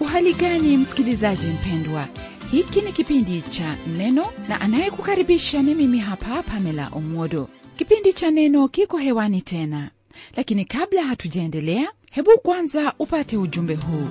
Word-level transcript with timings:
uhali 0.00 0.32
gani 0.34 0.76
msikilizaji 0.76 1.46
mpendwa 1.46 2.06
hiki 2.54 2.80
ni 2.80 2.92
kipindi 2.92 3.40
cha 3.42 3.76
neno 3.96 4.24
na 4.48 4.60
anayekukaribisha 4.60 5.62
ni 5.62 5.74
mimi 5.74 5.98
hapa 5.98 6.42
pamela 6.42 6.88
Omodo. 6.92 7.48
kipindi 7.76 8.12
cha 8.12 8.30
neno 8.30 8.68
kiko 8.68 8.96
hewani 8.98 9.42
tena 9.42 9.90
lakini 10.36 10.64
kabla 10.64 11.02
hatujaendelea 11.02 11.88
hebu 12.10 12.30
kwanza 12.42 12.92
upate 12.98 13.36
ujumbe 13.36 13.74
huu 13.74 14.06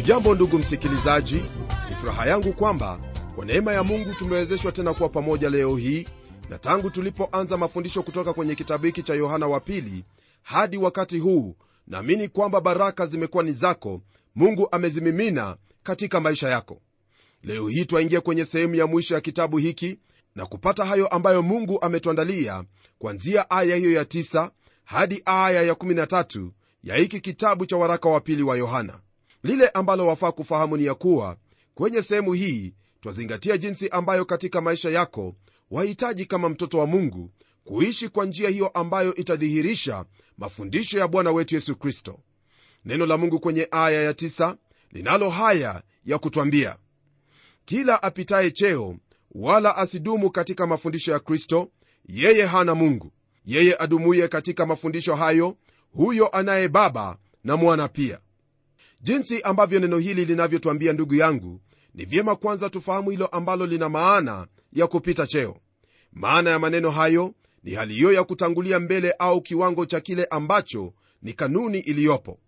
ujambo 0.00 0.34
ndugu 0.34 0.58
msikilizaji. 0.58 1.34
Ni 1.90 1.94
furaha 2.00 2.26
yangu 2.26 2.52
kwamba 2.52 3.00
kwa 3.34 3.44
neema 3.44 3.72
ya 3.72 3.82
mungu 3.82 4.14
tumewezeshwa 4.14 4.72
tena 4.72 4.94
kuwa 4.94 5.08
pamoja 5.08 5.50
leo 5.50 5.76
hii 5.76 6.06
na 6.50 6.58
tangu 6.58 6.90
tulipoanza 6.90 7.56
mafundisho 7.56 8.02
kutoka 8.02 8.32
kwenye 8.32 8.54
kitabu 8.54 8.86
hiki 8.86 9.02
cha 9.02 9.14
yohana 9.14 9.46
wa 9.46 9.60
pili 9.60 10.04
hadi 10.42 10.76
wakati 10.76 11.18
huu 11.18 11.56
naamini 11.86 12.28
kwamba 12.28 12.60
baraka 12.60 13.06
zimekuwa 13.06 13.42
ni 13.44 13.52
zako. 13.52 14.00
Mungu 14.34 14.68
amezimimina 14.72 15.56
katika 15.82 16.20
maisha 16.20 16.48
yako. 16.48 16.80
Leo 17.42 17.68
hii 17.68 17.84
twaingia 17.84 18.20
kwenye 18.20 18.44
sehemu 18.44 18.74
ya 18.74 18.86
mwisho 18.86 19.14
ya 19.14 19.20
kitabu 19.20 19.58
hiki 19.58 19.98
na 20.34 20.46
kupata 20.46 20.84
hayo 20.84 21.06
ambayo 21.08 21.42
mungu 21.42 21.78
ametuandalia 21.82 22.64
kuanzia 22.98 23.50
aya 23.50 23.76
hiyo 23.76 23.92
ya 23.92 24.02
9 24.02 24.50
hadi 24.84 25.22
aya 25.24 25.62
ya 25.62 25.72
13 25.74 26.50
ya 26.84 26.96
hiki 26.96 27.20
kitabu 27.20 27.66
cha 27.66 27.76
waraka 27.76 28.08
wa 28.08 28.20
pili 28.20 28.42
wa 28.42 28.56
yohana 28.56 29.00
lile 29.42 29.68
ambalo 29.68 30.06
wafaa 30.06 30.32
kufahamu 30.32 30.76
ni 30.76 30.84
ya 30.84 30.94
kuwa 30.94 31.36
kwenye 31.74 32.02
sehemu 32.02 32.32
hii 32.32 32.74
twazingatia 33.00 33.58
jinsi 33.58 33.88
ambayo 33.88 34.24
katika 34.24 34.60
maisha 34.60 34.90
yako 34.90 35.34
wahitaji 35.70 36.26
kama 36.26 36.48
mtoto 36.48 36.78
wa 36.78 36.86
mungu 36.86 37.30
kuishi 37.64 38.08
kwa 38.08 38.26
njia 38.26 38.50
hiyo 38.50 38.68
ambayo 38.68 39.14
itadhihirisha 39.14 40.04
mafundisho 40.38 40.98
ya 40.98 41.08
bwana 41.08 41.30
wetu 41.32 41.54
yesu 41.54 41.76
kristo. 41.76 42.20
Neno 42.84 43.06
la 43.06 43.16
mungu 43.16 43.40
kwenye 43.40 43.68
aya 43.70 44.02
ya 44.02 44.14
tisa, 44.14 44.56
linalo 44.90 45.30
haya 45.30 45.82
ya 46.04 46.18
kutwambia 46.18 46.76
kila 47.64 48.02
apitaye 48.02 48.50
cheo 48.50 48.96
wala 49.32 49.76
asidumu 49.76 50.30
katika 50.30 50.66
mafundisho 50.66 51.12
ya 51.12 51.18
kristo 51.20 51.70
yeye 52.08 52.44
hana 52.46 52.74
mungu. 52.74 53.12
Yeye 53.44 53.76
adumuye 53.78 54.28
katika 54.28 54.66
mafundisho 54.66 55.14
hayo 55.14 55.56
huyo 55.92 56.28
anaye 56.36 56.68
baba 56.68 57.16
na 57.44 57.56
mwana 57.56 57.88
pia 57.88 58.18
jinsi 59.00 59.42
ambavyo 59.42 59.80
neno 59.80 59.98
hili 59.98 60.24
linavyotwambia 60.24 60.92
ndugu 60.92 61.14
yangu 61.14 61.60
ni 61.94 62.04
vyema 62.04 62.36
kwanza 62.36 62.70
tufahamu 62.70 63.10
hilo 63.10 63.26
ambalo 63.26 63.66
lina 63.66 63.88
maana 63.88 64.46
ya 64.72 64.86
kupita 64.86 65.26
cheo. 65.26 65.56
Maana 66.12 66.50
ya 66.50 66.58
maneno 66.58 66.90
hayo 66.90 67.34
ni 67.62 67.74
hali 67.74 67.94
hiyo 67.94 68.12
ya 68.12 68.24
kutangulia 68.24 68.78
mbele 68.80 69.14
au 69.18 69.40
kiwango 69.40 69.86
cha 69.86 70.00
kile 70.00 70.24
ambacho 70.24 70.92
ni 71.22 71.32
kanuni 71.32 71.78
iliyopo. 71.78 72.38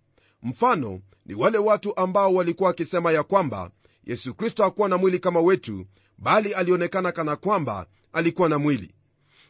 Mfano 0.42 1.00
ni 1.26 1.34
wale 1.34 1.58
watu 1.58 1.96
ambao 1.96 2.34
walikuwa 2.34 2.66
wakisema 2.68 3.12
ya 3.12 3.22
kwamba 3.22 3.70
yesu 4.04 4.34
kristo 4.34 4.62
hakuwa 4.62 4.88
na 4.88 4.96
mwili 4.96 5.18
kama 5.18 5.40
wetu 5.40 5.86
bali 6.18 6.54
alionekana 6.54 7.12
kana 7.12 7.36
kwamba 7.36 7.86
alikuwa 8.12 8.48
na 8.48 8.58
mwili. 8.58 8.94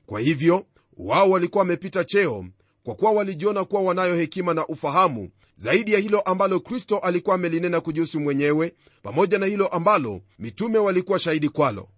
Kwa 0.06 0.20
hivyo 0.20 0.66
wao 0.96 1.30
walikuwa 1.30 1.62
wamepita 1.62 2.04
cheo 2.04 2.46
kwa 2.84 2.94
kuwa 2.94 3.12
walijiona 3.12 3.64
kuwa 3.64 3.82
wanayo 3.82 4.16
hekima 4.16 4.54
na 4.54 4.66
ufahamu 4.66 5.30
zaidi 5.56 5.92
ya 5.92 5.98
hilo 5.98 6.20
ambalo 6.20 6.60
kristo 6.60 6.98
alikuwa 6.98 7.34
amelinena 7.34 7.80
kujihusu 7.80 8.20
mwenyewe 8.20 8.74
pamoja 9.02 9.38
na 9.38 9.46
hilo 9.46 9.66
ambalo 9.66 10.20
mitume 10.38 10.78
walikuwa 10.78 11.18
shahidi 11.18 11.48
kwalo. 11.48 11.88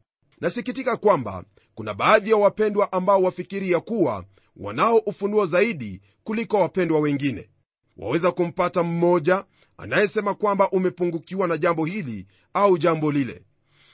Nasikitika 0.40 0.96
kwamba 0.96 1.44
kuna 1.74 1.94
baadhi 1.94 2.30
ya 2.30 2.36
wapendwa 2.36 2.92
ambao 2.92 3.22
wafikiri 3.22 3.70
ya 3.70 3.80
kuwa 3.80 4.24
wanao 4.56 4.98
ufunuo 4.98 5.46
zaidi 5.46 6.00
kuliko 6.24 6.60
wapendwa 6.60 7.00
wengine. 7.00 7.48
Waweza 7.96 8.32
kumpata 8.32 8.82
mmoja 8.82 9.44
anayesema 9.76 10.34
kwamba 10.34 10.70
umepungukiwa 10.70 11.48
na 11.48 11.58
jambo 11.58 11.84
hili 11.84 12.26
au 12.54 12.78
jambo 12.78 13.12
lile. 13.12 13.42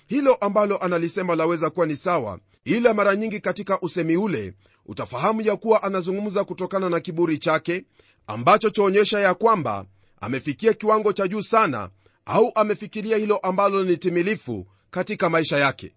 Hilo 0.06 0.34
ambalo 0.34 0.76
analisema 0.78 1.36
laweza 1.36 1.70
kuwa 1.70 1.86
ni 1.86 1.96
sawa 1.96 2.38
ila 2.64 2.94
mara 2.94 3.16
nyingi 3.16 3.40
katika 3.40 3.80
usemi 3.80 4.16
ule 4.16 4.54
utafahamu 4.94 5.40
ya 5.40 5.56
kuwa 5.56 5.82
anazungumza 5.82 6.44
kutokana 6.44 6.88
na 6.88 7.00
kiburi 7.00 7.38
chake 7.38 7.84
ambacho 8.26 8.70
chaonyesha 8.70 9.20
ya 9.20 9.34
kwamba 9.34 9.84
amefikia 10.20 10.72
kiwango 10.72 11.12
cha 11.12 11.28
juu 11.28 11.42
sana 11.42 11.90
au 12.24 12.52
amefikiria 12.54 13.16
hilo 13.16 13.36
ambalo 13.36 13.84
ni 13.84 13.96
timilifu 13.96 14.66
katika 14.90 15.30
maisha 15.30 15.58
yake. 15.58 15.94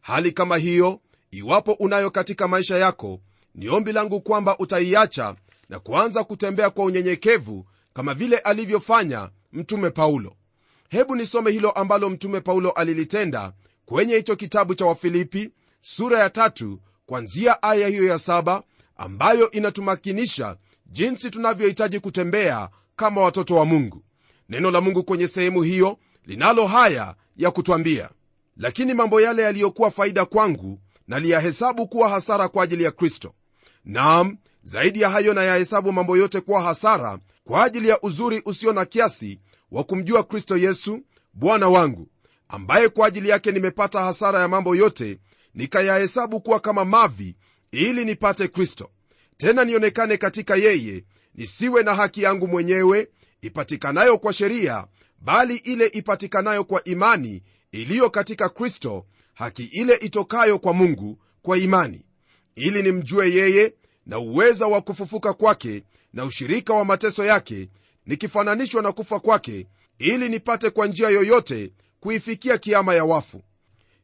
Hali 0.00 0.32
kama 0.32 0.56
hiyo 0.56 1.00
iwapo 1.30 1.72
unayo 1.72 2.10
katika 2.10 2.48
maisha 2.48 2.78
yako 2.78 3.20
ni 3.54 3.68
ombi 3.68 3.92
langu 3.92 4.20
kwamba 4.20 4.58
utaiacha 4.58 5.34
na 5.68 5.78
kuanza 5.80 6.24
kutembea 6.24 6.70
kwa 6.70 6.84
unyenyekevu 6.84 7.66
kama 7.94 8.14
vile 8.14 8.38
alivyofanya 8.38 9.30
mtume 9.52 9.90
paulo. 9.90 10.36
Hebu 10.88 11.16
nisome 11.16 11.50
hilo 11.50 11.70
ambalo 11.70 12.10
mtume 12.10 12.40
paulo 12.40 12.70
alilitenda 12.70 13.52
kwenye 13.86 14.16
hicho 14.16 14.36
kitabu 14.36 14.74
cha 14.74 14.86
wafilipi 14.86 15.50
sura 15.82 16.18
ya 16.18 16.30
tatu 16.30 16.80
kwanzia 17.12 17.62
aya 17.62 17.88
hiyo 17.88 18.04
ya 18.04 18.18
saba 18.18 18.62
ambayo 18.96 19.50
inatumakinisha 19.50 20.56
jinsi 20.86 21.30
tunavyohitaji 21.30 22.00
kutembea 22.00 22.68
kama 22.96 23.20
watoto 23.20 23.56
wa 23.56 23.64
mungu. 23.64 24.04
Neno 24.48 24.70
la 24.70 24.80
mungu 24.80 25.04
kwenye 25.04 25.26
sehemu 25.28 25.62
hiyo 25.62 25.98
linalo 26.26 26.66
haya 26.66 27.14
ya 27.36 27.50
kutwambia 27.50 28.10
lakini 28.56 28.94
mambo 28.94 29.20
yale 29.20 29.42
yaliyokuwa 29.42 29.90
faida 29.90 30.24
kwangu 30.24 30.80
naliyahesabu 31.08 31.88
kuwa 31.88 32.08
hasara 32.08 32.48
kwa 32.48 32.64
ajili 32.64 32.84
ya 32.84 32.90
kristo. 32.90 33.34
Naam 33.84 34.36
zaidi 34.62 35.00
ya 35.00 35.10
hayo 35.10 35.34
nayahesabu 35.34 35.92
mambo 35.92 36.16
yote 36.16 36.40
kuwa 36.40 36.62
hasara 36.62 37.18
kwa 37.44 37.64
ajili 37.64 37.88
ya 37.88 38.00
uzuri 38.00 38.42
usio 38.44 38.72
na 38.72 38.84
kiasi 38.84 39.40
wa 39.70 39.84
kumjua 39.84 40.22
kristo 40.24 40.56
yesu 40.56 41.00
bwana 41.32 41.68
wangu 41.68 42.08
ambaye 42.48 42.88
kwa 42.88 43.06
ajili 43.06 43.28
yake 43.28 43.52
nimepata 43.52 44.00
hasara 44.00 44.38
ya 44.40 44.48
mambo 44.48 44.76
yote 44.76 45.18
nikayahesabu 45.58 46.40
kuwa 46.40 46.60
kama 46.60 46.84
mavi 46.84 47.36
ili 47.70 48.04
nipate 48.04 48.48
kristo. 48.48 48.90
Tena 49.36 49.64
nionekane 49.64 50.16
katika 50.16 50.56
yeye 50.56 51.04
nisiwe 51.34 51.82
na 51.82 51.94
haki 51.94 52.22
yangu 52.22 52.48
mwenyewe 52.48 53.08
ipatikanayo 53.40 54.18
kwa 54.18 54.32
sheria 54.32 54.86
bali 55.20 55.56
ile 55.56 55.86
ipatikanayo 55.86 56.64
kwa 56.64 56.84
imani 56.84 57.42
iliyo 57.72 58.10
katika 58.10 58.48
kristo 58.48 59.06
haki 59.34 59.64
ile 59.64 59.94
itokayo 59.94 60.58
kwa 60.58 60.72
mungu 60.72 61.18
kwa 61.42 61.58
imani. 61.58 62.04
Ili 62.54 62.82
nimjue 62.82 63.32
yeye 63.32 63.74
na 64.06 64.18
uweza 64.18 64.66
wa 64.66 64.80
kufufuka 64.80 65.32
kwake 65.32 65.82
na 66.12 66.24
ushirika 66.24 66.74
wa 66.74 66.84
mateso 66.84 67.24
yake 67.24 67.68
nikifananishwa 68.06 68.82
na 68.82 68.92
kufa 68.92 69.20
kwake 69.20 69.66
ili 69.98 70.28
nipate 70.28 70.70
kwa 70.70 70.86
njia 70.86 71.08
yoyote 71.08 71.72
kuifikia 72.00 72.58
kiama 72.58 72.94
ya 72.94 73.04
wafu 73.04 73.42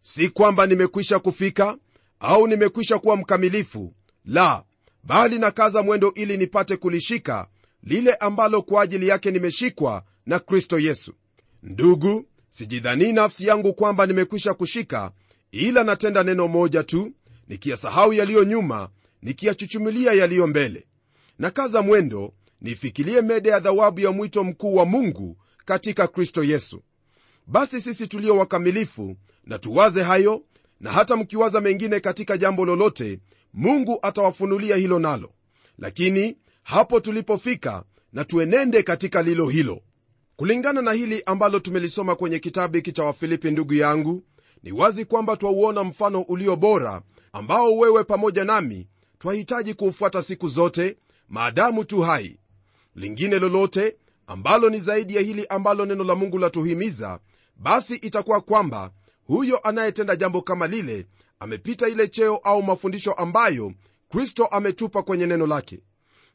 si 0.06 0.28
kwamba 0.28 0.66
nimekwisha 0.66 1.18
kufika 1.18 1.76
au 2.20 2.46
nimekwisha 2.46 2.98
kuwa 2.98 3.16
mkamilifu 3.16 3.94
la 4.24 4.64
bali 5.04 5.38
nakaza 5.38 5.82
mwendo 5.82 6.12
ili 6.14 6.36
nipate 6.36 6.76
kulishika 6.76 7.48
lile 7.82 8.14
ambalo 8.14 8.62
kwa 8.62 8.82
ajili 8.82 9.08
yake 9.08 9.30
nimeshikwa 9.30 10.04
na 10.26 10.38
kristo 10.38 10.78
yesu. 10.78 11.14
Ndugu 11.62 12.24
sijidhanii 12.50 13.12
nafsi 13.12 13.46
yangu 13.46 13.74
kwamba 13.74 14.06
nimekwisha 14.06 14.54
kushika 14.54 15.10
ila 15.52 15.84
natenda 15.84 16.22
neno 16.22 16.48
moja 16.48 16.82
tu 16.82 17.12
nikiyasahau 17.48 18.12
yaliyo 18.12 18.44
nyuma 18.44 18.88
nikiyachuchumilia 19.22 20.12
yaliyo 20.12 20.46
mbele. 20.46 20.86
Nakaza 21.38 21.82
mwendo 21.82 22.32
nifikilie 22.60 23.22
mede 23.22 23.48
ya 23.48 23.60
dhawabu 23.60 24.00
ya 24.00 24.12
mwito 24.12 24.44
mkuu 24.44 24.74
wa 24.74 24.84
mungu 24.84 25.36
katika 25.64 26.06
kristo 26.08 26.44
yesu. 26.44 26.82
Basi 27.46 27.80
sisi 27.80 28.06
tulio 28.08 28.36
wakamilifu 28.36 29.16
na 29.46 29.58
tuwaze 29.58 30.02
hayo 30.02 30.42
na 30.80 30.92
hata 30.92 31.16
mkiwaza 31.16 31.60
mengine 31.60 32.00
katika 32.00 32.38
jambo 32.38 32.64
lolote 32.64 33.18
mungu 33.54 33.98
atawafunulia 34.02 34.76
hilo 34.76 34.98
nalo. 34.98 35.32
Lakini 35.78 36.36
hapo 36.62 37.00
tulipofika 37.00 37.84
na 38.12 38.24
tuenende 38.24 38.82
katika 38.82 39.22
lilo 39.22 39.48
hilo. 39.48 39.80
Kulingana 40.36 40.82
na 40.82 40.92
hili 40.92 41.22
ambalo 41.26 41.58
tumelisoma 41.58 42.14
kwenye 42.16 42.38
kitabu 42.38 42.76
hiki 42.76 42.92
cha 42.92 43.04
wafilipi 43.04 43.50
ndugu 43.50 43.74
yangu 43.74 44.22
ni 44.62 44.72
wazi 44.72 45.04
kwamba 45.04 45.36
twauona 45.36 45.84
mfano 45.84 46.20
ulio 46.22 46.56
bora 46.56 47.02
ambao 47.32 47.76
wewe 47.76 48.04
pamoja 48.04 48.44
nami 48.44 48.88
twahitaji 49.18 49.74
kuufuata 49.74 50.22
siku 50.22 50.48
zote 50.48 50.96
maadamu 51.28 51.84
tu 51.84 52.00
hai. 52.00 52.38
Lingine 52.94 53.38
lolote 53.38 53.96
ambalo 54.26 54.70
ni 54.70 54.78
zaidi 54.80 55.16
ya 55.16 55.22
hili 55.22 55.46
ambalo 55.46 55.86
neno 55.86 56.04
la 56.04 56.14
mungu 56.14 56.38
latuhimiza 56.38 57.18
basi 57.56 57.94
itakuwa 57.94 58.40
kwamba 58.40 58.90
huyo 59.26 59.58
anayetenda 59.58 60.16
jambo 60.16 60.42
kama 60.42 60.66
lile 60.66 61.06
amepita 61.40 61.88
ile 61.88 62.08
cheo 62.08 62.36
au 62.36 62.62
mafundisho 62.62 63.12
ambayo 63.12 63.72
kristo 64.08 64.46
ametupa 64.46 65.02
kwenye 65.02 65.26
neno 65.26 65.46
lake. 65.46 65.80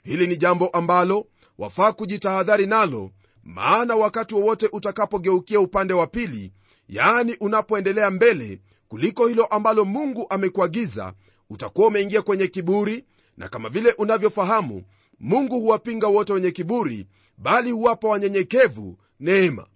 Hili 0.04 0.28
ni 0.28 0.38
jambo 0.38 0.68
ambalo 0.68 1.28
wafaa 1.58 1.92
kujitahadhari 1.92 2.66
nalo 2.68 3.12
maana 3.44 3.96
wakati 3.96 4.36
wowote 4.36 4.70
utakapogeukia 4.72 5.60
upande 5.60 5.94
wa 5.94 6.08
pili 6.08 6.52
yaani 6.90 7.36
unapoendelea 7.40 8.12
mbele 8.12 8.62
kuliko 8.88 9.28
hilo 9.28 9.46
ambalo 9.46 9.86
mungu 9.86 10.26
amekuagiza 10.30 11.14
utakuwa 11.50 11.88
umeingia 11.88 12.22
kwenye 12.22 12.48
kiburi 12.48 13.06
na 13.38 13.48
kama 13.50 13.70
vile 13.70 13.92
unavyofahamu 13.92 14.84
mungu 15.20 15.60
huwapinga 15.60 16.08
wote 16.08 16.34
wenye 16.34 16.52
kiburi 16.52 17.08
bali 17.38 17.72
huwapa 17.72 18.08
wanyenyekevu 18.08 18.98
neema 19.20 19.68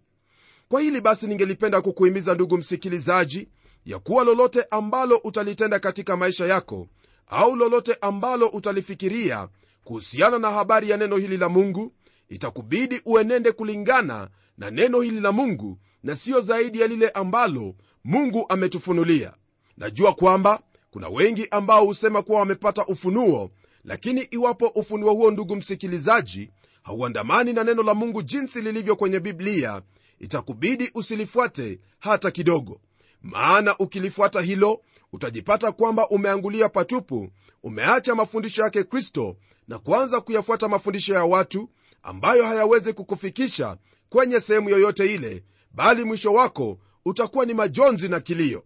kwa 0.74 0.82
hili 0.82 1.02
basi 1.02 1.28
ningelipenda 1.28 1.82
kukuhimiza 1.82 2.34
ndugu 2.34 2.58
msikilizaji 2.58 3.48
ya 3.86 4.00
kuwa 4.00 4.24
lolote 4.24 4.66
ambalo 4.72 5.18
utalitenda 5.24 5.80
katika 5.80 6.18
maisha 6.18 6.46
yako 6.48 6.88
au 7.28 7.56
lolote 7.56 7.98
ambalo 8.02 8.48
utalifikiria 8.48 9.48
kuhusiana 9.84 10.40
na 10.40 10.52
habari 10.52 10.90
ya 10.90 10.98
neno 10.98 11.18
hili 11.18 11.38
la 11.38 11.50
mungu 11.50 11.94
itakubidi 12.30 13.02
uenende 13.06 13.52
kulingana 13.52 14.30
na 14.58 14.72
neno 14.72 15.02
hili 15.02 15.20
la 15.20 15.32
mungu 15.32 15.78
na 16.04 16.16
siyo 16.16 16.42
zaidi 16.42 16.82
ya 16.82 16.88
lile 16.88 17.10
ambalo 17.10 17.76
mungu 18.04 18.46
ametufunulia. 18.50 19.34
Najua 19.78 20.14
kwamba 20.14 20.60
kuna 20.92 21.10
wengi 21.10 21.48
ambao 21.52 21.86
husema 21.86 22.22
kuwa 22.22 22.40
wamepata 22.40 22.86
ufunuo 22.86 23.50
lakini 23.84 24.22
iwapo 24.22 24.68
ufunuo 24.68 25.14
huo 25.14 25.32
ndugu 25.32 25.56
msikilizaji 25.56 26.50
hauandamani 26.84 27.54
na 27.54 27.64
neno 27.64 27.84
la 27.84 27.94
mungu 27.94 28.22
jinsi 28.22 28.62
lilivyo 28.62 28.96
kwenye 28.96 29.20
biblia 29.20 29.82
itakubidi 30.24 30.92
usilifuate 30.96 31.80
hata 32.00 32.32
kidogo. 32.32 32.82
Maana 33.22 33.78
ukilifuata 33.78 34.42
hilo 34.42 34.82
utajipata 35.14 35.72
kwamba 35.72 36.10
umeangulia 36.10 36.70
patupu 36.70 37.30
umeacha 37.64 38.16
mafundisho 38.16 38.62
yake 38.62 38.84
kristo 38.84 39.36
na 39.68 39.80
kuanza 39.80 40.22
kuyafuata 40.22 40.68
mafundisho 40.68 41.14
ya 41.14 41.24
watu 41.26 41.70
ambayo 42.04 42.46
hayawezi 42.46 42.94
kukufikisha 42.94 43.78
kwenye 44.10 44.40
sehemu 44.40 44.70
yoyote 44.70 45.14
ile 45.14 45.44
bali 45.72 46.04
mwisho 46.04 46.34
wako 46.34 46.80
utakuwa 47.06 47.46
ni 47.46 47.54
majonzi 47.54 48.10
na 48.10 48.20
kilio. 48.20 48.64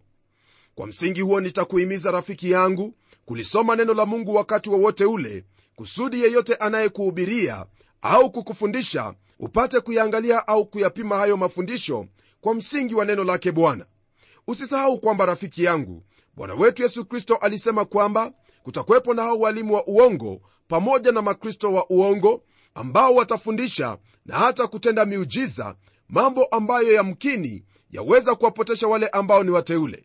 Kwa 0.74 0.86
msingi 0.86 1.20
huo 1.20 1.40
nitakuhimiza 1.40 2.10
rafiki 2.10 2.50
yangu 2.50 2.94
kulisoma 3.24 3.76
neno 3.76 3.94
la 3.94 4.06
mungu 4.06 4.34
wakati 4.34 4.70
wowote 4.70 5.04
wa 5.04 5.10
ule 5.12 5.44
kusudi 5.76 6.22
yeyote 6.22 6.54
anayekuhubiria 6.54 7.66
au 8.02 8.30
kukufundisha 8.32 9.14
upate 9.38 9.80
kuyaangalia 9.80 10.48
au 10.48 10.66
kuyapima 10.66 11.16
hayo 11.16 11.36
mafundisho 11.36 12.06
kwa 12.40 12.54
msingi 12.54 12.94
wa 12.94 13.04
neno 13.04 13.24
lake 13.24 13.52
bwana. 13.52 13.86
Usisahau 14.46 14.98
kwamba 15.00 15.26
rafiki 15.26 15.64
yangu 15.64 16.02
bwana 16.36 16.54
wetu 16.54 16.82
yesu 16.82 17.04
kristo 17.04 17.36
alisema 17.36 17.84
kwamba 17.84 18.32
kutakuwepo 18.62 19.14
na 19.14 19.22
hao 19.22 19.38
walimu 19.38 19.74
wa 19.74 19.86
uongo 19.86 20.40
pamoja 20.68 21.12
na 21.12 21.22
makristo 21.22 21.72
wa 21.72 21.90
uongo 21.90 22.42
ambao 22.74 23.14
watafundisha 23.14 23.98
na 24.26 24.38
hata 24.38 24.66
kutenda 24.66 25.04
miujiza 25.04 25.74
mambo 26.08 26.44
ambayo 26.44 26.92
yamkini 26.92 27.64
yaweza 27.90 28.34
kuwapotesha 28.34 28.88
wale 28.88 29.08
ambao 29.08 29.44
ni 29.44 29.50
wateule. 29.50 30.04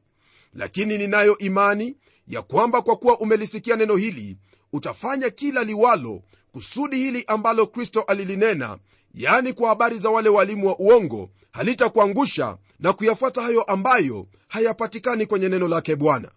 Lakini 0.53 0.97
ninayo 0.97 1.37
imani 1.37 1.97
ya 2.27 2.41
kwamba 2.41 2.81
kwa 2.81 2.95
kuwa 2.95 3.19
umelisikia 3.19 3.75
neno 3.75 3.95
hili 3.95 4.37
utafanya 4.73 5.29
kila 5.29 5.63
liwalo 5.63 6.21
kusudi 6.51 6.95
hili 6.97 7.23
ambalo 7.27 7.67
kristo 7.67 8.01
alilinena 8.01 8.77
yaani 9.13 9.53
kwa 9.53 9.69
habari 9.69 9.99
za 9.99 10.09
wale 10.09 10.29
walimu 10.29 10.67
wa 10.67 10.79
uongo 10.79 11.29
halitakuangusha 11.51 12.57
na 12.79 12.93
kuyafuata 12.93 13.41
hayo 13.41 13.63
ambayo 13.63 14.27
hayapatikani 14.47 15.25
kwenye 15.25 15.49
neno 15.49 15.67
lake 15.67 15.95
bwana. 15.95 16.31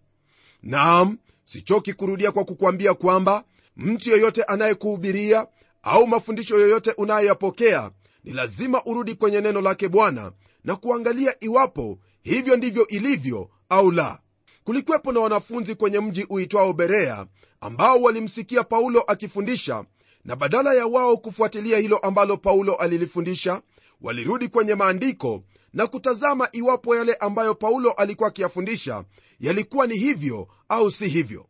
Naam 0.62 1.18
sichoki 1.44 1.92
kurudia 1.94 2.32
kwa 2.32 2.44
kukwambia 2.44 2.94
kwamba 2.94 3.44
mtu 3.76 4.10
yeyote 4.10 4.42
anayekuhubiria 4.42 5.46
au 5.82 6.06
mafundisho 6.06 6.58
yoyote 6.58 6.92
unayoyapokea 6.92 7.90
ni 8.24 8.32
lazima 8.32 8.82
urudi 8.84 9.14
kwenye 9.14 9.40
neno 9.40 9.60
lake 9.60 9.88
bwana 9.88 10.32
na 10.64 10.76
kuangalia 10.76 11.34
iwapo 11.44 11.98
hivyo 12.22 12.56
ndivyo 12.56 12.86
ilivyo 12.86 13.50
au 13.68 13.90
la. 13.90 14.18
Kulikwepo 14.64 15.12
na 15.12 15.20
wanafunzi 15.20 15.74
kwenye 15.74 16.00
mji 16.00 16.26
uitwao 16.30 16.72
berea 16.72 17.26
ambao 17.60 18.02
walimsikia 18.02 18.64
paulo 18.64 19.00
akifundisha 19.00 19.84
na 20.26 20.36
badala 20.36 20.74
ya 20.74 20.86
wao 20.86 21.16
kufuatilia 21.16 21.78
hilo 21.78 21.98
ambalo 21.98 22.36
paulo 22.36 22.74
alilifundisha 22.74 23.62
walirudi 24.00 24.48
kwenye 24.48 24.74
maandiko 24.74 25.42
na 25.72 25.86
kutazama 25.86 26.48
iwapo 26.52 26.96
yale 26.96 27.14
ambayo 27.14 27.54
paulo 27.54 27.90
alikuwa 27.92 28.28
akiyafundisha 28.28 29.04
yalikuwa 29.40 29.86
ni 29.86 29.96
hivyo 29.98 30.48
au 30.68 30.90
si 30.90 31.08
hivyo. 31.08 31.46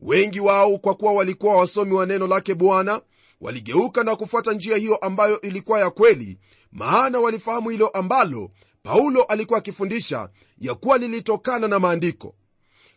Wengi 0.00 0.40
wao 0.40 0.78
kwa 0.78 0.94
kuwa 0.94 1.12
walikuwa 1.12 1.56
wasomi 1.56 1.92
wa 1.92 2.06
neno 2.06 2.26
lake 2.26 2.54
bwana 2.54 3.00
waligeuka 3.40 4.04
na 4.04 4.16
kufuata 4.16 4.52
njia 4.52 4.76
hiyo 4.76 4.96
ambayo 4.96 5.40
ilikuwa 5.40 5.80
ya 5.80 5.90
kweli 5.90 6.38
maana 6.72 7.20
walifahamu 7.20 7.70
hilo 7.70 7.88
ambalo 7.88 8.50
paulo 8.82 9.22
alikuwa 9.22 9.58
akifundisha 9.58 10.28
ya 10.58 10.74
kuwa 10.74 10.98
lilitokana 10.98 11.68
na 11.68 11.78
maandiko. 11.78 12.34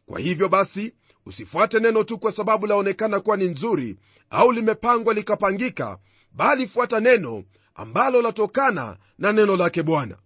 Kwa 0.05 0.19
hivyo 0.19 0.49
basi 0.49 0.93
usifuate 1.27 1.79
neno 1.79 2.03
tu 2.03 2.17
kwa 2.17 2.31
sababu 2.31 2.67
laonekana 2.67 3.19
kuwa 3.19 3.37
ni 3.37 3.45
nzuri 3.45 3.97
au 4.29 4.51
limepangwa 4.51 5.13
likapangika 5.13 5.97
bali 6.31 6.67
fuata 6.67 6.99
neno 6.99 7.43
ambalo 7.75 8.21
latokana 8.21 8.97
na 9.17 9.31
neno 9.33 9.55
lake 9.57 9.83
bwana. 9.83 10.17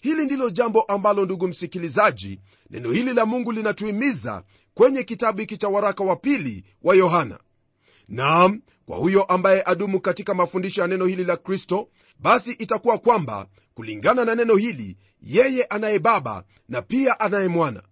Hili 0.00 0.24
ndilo 0.24 0.50
jambo 0.50 0.82
ambalo 0.82 1.24
ndugu 1.24 1.48
msikilizaji 1.48 2.40
neno 2.70 2.90
hili 2.92 3.12
la 3.14 3.26
mungu 3.26 3.52
linatuhimiza 3.52 4.42
kwenye 4.74 5.02
kitabu 5.02 5.40
hiki 5.40 5.56
cha 5.56 5.68
waraka 5.68 6.04
wa 6.04 6.16
pili 6.16 6.64
wa 6.82 6.94
yohana. 6.96 7.38
Naam 8.08 8.60
kwa 8.86 8.96
huyo 8.98 9.22
ambaye 9.24 9.62
adumu 9.66 10.00
katika 10.00 10.34
mafundisho 10.34 10.80
ya 10.80 10.86
neno 10.86 11.06
hili 11.06 11.24
la 11.24 11.36
kristo 11.36 11.88
basi 12.18 12.52
itakuwa 12.52 12.98
kwamba 12.98 13.46
kulingana 13.74 14.24
na 14.24 14.34
neno 14.34 14.54
hili 14.56 14.96
yeye 15.22 15.64
anaye 15.64 15.98
baba 15.98 16.44
na 16.68 16.82
pia 16.82 17.20
anaye 17.20 17.48
mwana 17.48 17.82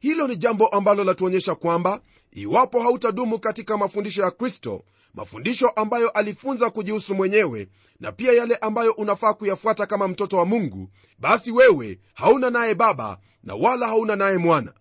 hilo 0.00 0.28
ni 0.28 0.36
jambo 0.36 0.66
ambalo 0.68 1.04
latuonyesha 1.04 1.54
kwamba 1.54 2.00
iwapo 2.32 2.82
hautadumu 2.82 3.38
katika 3.38 3.76
mafundisho 3.76 4.22
ya 4.22 4.30
kristo 4.30 4.84
mafundisho 5.14 5.68
ambayo 5.68 6.08
alifunza 6.10 6.70
kujihusu 6.70 7.14
mwenyewe 7.14 7.68
na 8.00 8.12
pia 8.12 8.32
yale 8.32 8.56
ambayo 8.56 8.92
unafaa 8.92 9.34
kuyafuata 9.34 9.86
kama 9.86 10.08
mtoto 10.08 10.36
wa 10.36 10.44
mungu 10.44 10.88
basi 11.18 11.50
wewe 11.52 11.98
hauna 12.14 12.50
naye 12.50 12.74
baba 12.74 13.18
na 13.42 13.54
wala 13.54 13.86
hauna 13.86 14.16
naye 14.16 14.38
mwana. 14.38 14.72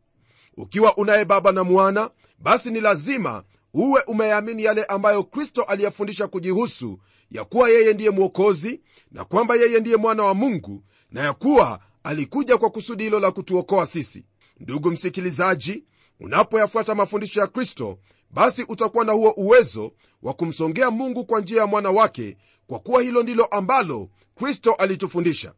Ukiwa 0.57 0.97
unaye 0.97 1.25
baba 1.25 1.51
na 1.51 1.63
mwana 1.63 2.09
basi 2.39 2.71
ni 2.71 2.81
lazima 2.81 3.43
uwe 3.73 4.01
umeyaamini 4.01 4.63
yale 4.63 4.83
ambayo 4.85 5.23
kristo 5.23 5.63
aliyafundisha 5.63 6.27
kujihusu 6.27 6.99
ya 7.31 7.45
kuwa 7.45 7.69
yeye 7.69 7.93
ndiye 7.93 8.09
mwokozi 8.09 8.81
na 9.11 9.25
kwamba 9.25 9.55
yeye 9.55 9.79
ndiye 9.79 9.95
mwana 9.97 10.23
wa 10.23 10.33
mungu 10.33 10.83
na 11.11 11.21
ya 11.23 11.33
kuwa 11.33 11.79
alikuja 12.03 12.57
kwa 12.57 12.69
kusudi 12.69 13.03
hilo 13.03 13.19
la 13.19 13.31
kutuokoa 13.31 13.85
sisi 13.85 14.25
ndugu 14.59 14.91
msikilizaji 14.91 15.83
unapoyafuata 16.19 16.95
mafundisho 16.95 17.39
ya 17.39 17.47
kristo 17.47 17.99
basi 18.31 18.63
utakuwa 18.63 19.05
na 19.05 19.11
huo 19.11 19.31
uwezo 19.37 19.91
wa 20.21 20.33
kumsongea 20.33 20.91
mungu 20.91 21.25
kwa 21.25 21.41
njia 21.41 21.61
ya 21.61 21.67
mwana 21.67 21.91
wake 21.91 22.37
kwa 22.67 22.79
kuwa 22.79 23.01
hilo 23.01 23.23
ndilo 23.23 23.45
ambalo 23.45 24.09
kristo 24.35 24.73
alitufundisha. 24.73 25.53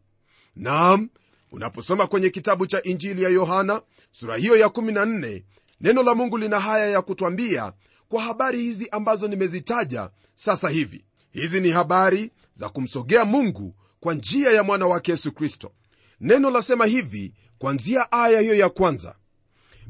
Naam 0.55 1.09
unaposoma 1.51 2.07
kwenye 2.07 2.29
kitabu 2.29 2.67
cha 2.67 2.83
injili 2.83 3.23
ya 3.23 3.29
yohana 3.29 3.81
sura 4.11 4.35
hiyo 4.37 4.57
ya 4.57 4.67
14 4.67 5.43
neno 5.81 6.03
la 6.03 6.15
mungu 6.15 6.37
lina 6.37 6.59
haya 6.59 6.87
ya 6.89 7.01
kutwambia 7.01 7.73
kwa 8.09 8.21
habari 8.21 8.61
hizi 8.61 8.89
ambazo 8.89 9.27
nimezitaja 9.27 10.09
sasa 10.35 10.69
hivi. 10.69 11.05
Hizi 11.31 11.61
ni 11.61 11.69
habari 11.69 12.31
za 12.53 12.69
kumsogea 12.69 13.25
mungu 13.25 13.75
kwa 13.99 14.13
njia 14.13 14.51
ya 14.51 14.63
mwana 14.63 14.87
wake 14.87 15.11
yesu 15.11 15.31
kristo. 15.31 15.71
Neno 16.19 16.49
lasema 16.49 16.85
hivi 16.85 17.33
kwanzia 17.57 18.11
aya 18.11 18.39
hiyo 18.41 18.55
ya 18.55 18.69
kwanza 18.69 19.15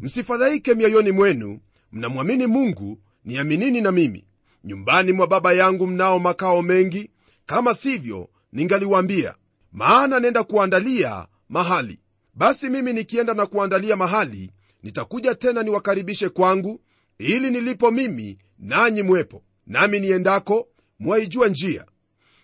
msifadhaike 0.02 0.74
mioyoni 0.74 1.12
mwenu 1.12 1.60
mnamwamini 1.92 2.48
mungu 2.48 3.00
niaminini 3.26 3.82
na 3.82 3.92
mimi. 3.92 4.26
Nyumbani 4.64 5.12
mwa 5.12 5.28
baba 5.28 5.54
yangu 5.54 5.88
mnao 5.88 6.20
makao 6.20 6.62
mengi 6.62 7.10
kama 7.46 7.74
sivyo 7.74 8.30
ningaliwaambia. 8.54 9.36
Maana 9.72 10.20
nenda 10.20 10.44
kuandalia 10.44 11.28
mahali. 11.50 12.00
Basi 12.34 12.70
mimi 12.70 12.94
nikienda 12.94 13.34
na 13.34 13.46
kuandalia 13.46 13.96
mahali 13.96 14.52
nitakuja 14.84 15.36
tena 15.36 15.64
niwakaribishe 15.64 16.30
kwangu 16.30 16.82
ili 17.18 17.50
nilipo 17.52 17.92
mimi 17.92 18.38
nanyi 18.60 19.04
mwepo. 19.04 19.44
Nami 19.68 20.00
niendako 20.00 20.68
mwaijua 21.00 21.48
njia. 21.48 21.86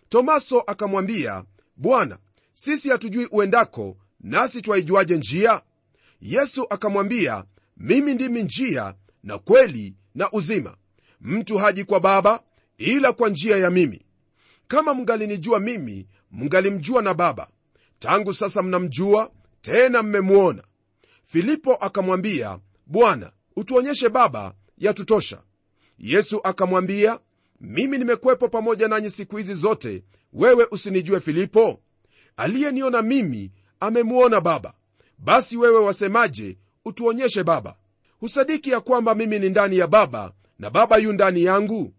Tomaso 0.09 0.59
akamwambia 0.61 1.43
bwana 1.75 2.17
sisi 2.53 2.89
hatujui 2.89 3.27
uendako 3.31 3.97
nasi 4.23 4.61
twaijuaje 4.61 5.17
njia? 5.17 5.61
Yesu 6.21 6.65
akamwambia 6.69 7.43
mimi 7.77 8.13
ndimi 8.13 8.43
njia 8.43 8.93
na 9.23 9.37
kweli 9.37 9.95
na 10.15 10.31
uzima. 10.31 10.77
Mtu 11.21 11.57
haji 11.57 11.83
kwa 11.83 11.99
baba 11.99 12.43
ila 12.77 13.13
kwa 13.13 13.29
njia 13.29 13.57
ya 13.57 13.69
mimi. 13.69 14.01
Kama 14.67 14.93
mngalinijua 14.93 15.59
mimi 15.59 16.07
mngalimjua 16.31 17.01
na 17.01 17.13
baba. 17.13 17.47
Tangu 17.99 18.33
sasa 18.33 18.63
mnamjua 18.63 19.31
tena 19.61 20.03
mmemwona. 20.03 20.63
Filipo 21.25 21.75
akamwambia 21.75 22.59
bwana 22.85 23.31
utuonyeshe 23.55 24.09
baba 24.09 24.53
yatutosha. 24.77 25.41
Yesu 25.97 26.39
akamwambia 26.43 27.19
mimi 27.61 27.97
nimekwepo 27.97 28.47
pamoja 28.49 28.87
nanyi 28.87 29.09
siku 29.09 29.37
hizi 29.37 29.53
zote. 29.53 30.03
Wewe 30.33 30.67
usinijue 30.71 31.19
filipo? 31.19 31.79
Aliyeniona 32.37 33.01
mimi 33.01 33.51
amemwona 33.83 34.41
baba. 34.41 34.73
Basi 35.17 35.57
wewe 35.57 35.79
wasemaje? 35.79 36.57
Utuonyeshe 36.85 37.43
baba. 37.43 37.75
Husadiki 38.19 38.69
ya 38.69 38.81
kwamba 38.81 39.15
mimi 39.15 39.39
ni 39.39 39.49
ndani 39.49 39.77
ya 39.77 39.87
baba 39.87 40.31
na 40.59 40.69
baba 40.69 40.97
yu 40.97 41.13
ndani 41.13 41.43
yangu? 41.43 41.93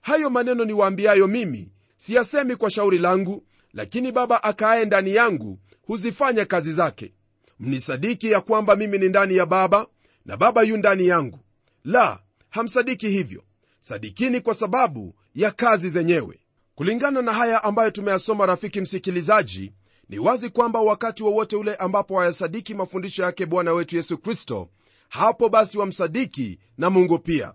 Hayo 0.00 0.30
maneno 0.30 0.64
niwaambiayo 0.64 1.26
mimi 1.26 1.68
siyasemi 1.96 2.56
kwa 2.56 2.70
shauri 2.70 2.98
langu 2.98 3.44
lakini 3.74 4.12
baba 4.12 4.42
akaaye 4.42 4.84
ndani 4.84 5.14
yangu 5.14 5.58
huzifanya 5.86 6.44
kazi 6.44 6.72
zake. 6.72 7.12
Mnisadiki 7.60 8.30
ya 8.30 8.40
kwamba 8.40 8.76
mimi 8.76 8.98
ni 8.98 9.08
ndani 9.08 9.36
ya 9.36 9.46
baba 9.46 9.86
na 10.26 10.36
baba 10.36 10.62
yu 10.62 10.76
ndani 10.76 11.06
yangu. 11.06 11.38
La 11.84 12.20
hamsadiki 12.50 13.08
hivyo. 13.08 13.42
Sadikini 13.80 14.40
kwa 14.40 14.54
sababu 14.54 15.14
ya 15.34 15.50
kazi 15.50 15.88
zenyewe. 15.90 16.40
Kulingana 16.74 17.22
na 17.22 17.32
haya 17.32 17.64
ambayo 17.64 17.90
tumeyasoma 17.90 18.46
rafiki 18.46 18.80
msikilizaji 18.80 19.72
ni 20.10 20.18
wazi 20.18 20.50
kwamba 20.50 20.80
wakati 20.80 21.22
wowote 21.22 21.56
ule 21.56 21.74
ambapo 21.74 22.14
wayasadiki 22.14 22.74
mafundisho 22.74 23.22
yake 23.22 23.46
bwana 23.46 23.72
wetu 23.72 23.96
yesu 23.96 24.18
kristo 24.18 24.68
hapo 25.08 25.48
basi 25.48 25.78
wamsadiki 25.78 26.58
na 26.78 26.90
mungu 26.90 27.18
pia. 27.18 27.54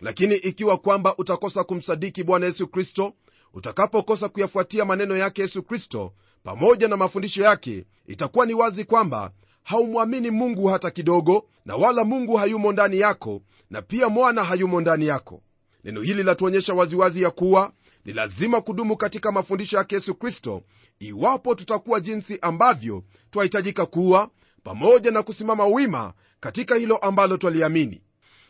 Lakini 0.00 0.34
ikiwa 0.34 0.76
kwamba 0.76 1.16
utakosa 1.16 1.64
kumsadiki 1.64 2.24
bwana 2.24 2.46
yesu 2.46 2.68
kristo 2.68 3.12
utakapokosa 3.54 4.28
kuyafuatia 4.28 4.84
maneno 4.84 5.16
yake 5.16 5.42
yesu 5.42 5.62
kristo 5.62 6.12
pamoja 6.42 6.88
na 6.88 6.96
mafundisho 6.96 7.42
yake 7.42 7.84
itakuwa 8.06 8.46
ni 8.46 8.54
wazi 8.54 8.84
kwamba 8.84 9.30
haumwamini 9.62 10.30
mungu 10.30 10.66
hata 10.66 10.90
kidogo 10.90 11.44
na 11.64 11.76
wala 11.76 12.04
mungu 12.04 12.36
hayumo 12.36 12.72
ndani 12.72 12.98
yako 12.98 13.42
na 13.70 13.82
pia 13.82 14.08
mwana 14.08 14.44
hayumo 14.44 14.80
ndani 14.80 15.06
yako. 15.06 15.42
Neno 15.84 16.00
hili 16.02 16.22
latuonyesha 16.22 16.74
waziwazi 16.74 17.22
ya 17.22 17.30
kuwa 17.30 17.72
ni 18.04 18.12
lazima 18.12 18.60
kudumu 18.60 18.96
katika 18.96 19.32
mafundisho 19.32 19.76
yake 19.76 19.94
yesu 19.94 20.14
kristo 20.14 20.62
iwapo 20.98 21.54
tutakuwa 21.54 22.00
jinsi 22.00 22.38
ambavyo 22.42 23.04
twahitajika 23.30 23.86
kuwa 23.86 24.30
pamoja 24.62 25.10
na 25.10 25.22
kusimama 25.22 25.66
wima 25.66 26.12
katika 26.40 26.74
hilo 26.74 26.96
ambalo 26.96 27.36
twaliamini. 27.36 28.02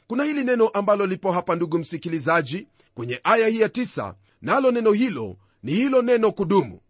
Kuna 0.07 0.25
hili 0.25 0.45
neno 0.45 0.69
ambalo 0.69 1.07
lipo 1.07 1.33
hapa 1.33 1.57
ndugu 1.57 1.79
msikilizaji 1.79 2.67
kwenye 2.95 3.21
aya 3.25 3.49
hii 3.49 3.61
ya 3.61 3.69
tisa 3.69 4.15
nalo 4.43 4.71
neno 4.71 4.93
hilo 4.93 5.37
ni 5.63 5.73
hilo 5.75 6.03
neno 6.03 6.33
kudumu. 6.33 6.81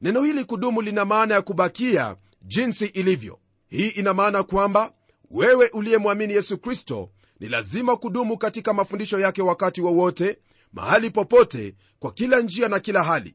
Neno 0.00 0.22
hili 0.22 0.44
kudumu 0.44 0.82
lina 0.82 1.04
maana 1.04 1.34
ya 1.34 1.42
kubakia 1.42 2.16
jinsi 2.42 2.86
ilivyo. 2.86 3.38
Hii 3.68 3.88
ina 3.88 4.14
maana 4.14 4.42
kwamba 4.42 4.92
wewe 5.30 5.68
uliyemwamini 5.68 6.32
yesu 6.32 6.58
kristo 6.58 7.10
ni 7.40 7.48
lazima 7.48 7.96
kudumu 7.96 8.38
katika 8.38 8.72
mafundisho 8.72 9.18
yake 9.20 9.42
wakati 9.42 9.80
wowote 9.80 10.28
wa 10.28 10.34
mahali 10.72 11.10
popote 11.10 11.74
kwa 11.98 12.12
kila 12.12 12.40
njia 12.40 12.68
na 12.68 12.80
kila 12.80 13.02
hali. 13.02 13.34